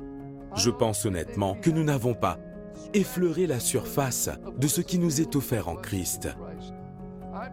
Je 0.56 0.70
pense 0.70 1.06
honnêtement 1.06 1.56
que 1.56 1.70
nous 1.70 1.84
n'avons 1.84 2.14
pas 2.14 2.38
effleuré 2.94 3.48
la 3.48 3.60
surface 3.60 4.30
de 4.58 4.68
ce 4.68 4.82
qui 4.82 5.00
nous 5.00 5.22
est 5.22 5.36
offert 5.36 5.68
en 5.68 5.76
Christ. 5.76 6.30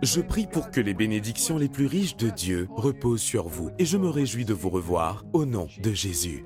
Je 0.02 0.20
prie 0.20 0.46
pour 0.46 0.70
que 0.70 0.80
les 0.80 0.94
bénédictions 0.94 1.58
les 1.58 1.68
plus 1.68 1.86
riches 1.86 2.16
de 2.16 2.30
Dieu 2.30 2.68
reposent 2.70 3.22
sur 3.22 3.48
vous 3.48 3.70
et 3.78 3.84
je 3.84 3.98
me 3.98 4.08
réjouis 4.08 4.44
de 4.44 4.54
vous 4.54 4.70
revoir 4.70 5.24
au 5.32 5.44
nom 5.44 5.68
de 5.82 5.92
Jésus. 5.92 6.44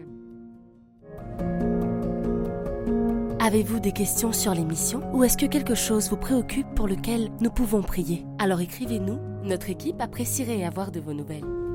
Avez-vous 3.38 3.78
des 3.78 3.92
questions 3.92 4.32
sur 4.32 4.54
l'émission 4.54 5.02
ou 5.14 5.22
est-ce 5.22 5.36
que 5.36 5.46
quelque 5.46 5.76
chose 5.76 6.10
vous 6.10 6.16
préoccupe 6.16 6.66
pour 6.74 6.88
lequel 6.88 7.30
nous 7.40 7.50
pouvons 7.50 7.82
prier? 7.82 8.26
Alors 8.38 8.60
écrivez-nous, 8.60 9.20
notre 9.44 9.70
équipe 9.70 10.00
apprécierait 10.00 10.64
avoir 10.64 10.90
de 10.90 10.98
vos 11.00 11.14
nouvelles. 11.14 11.65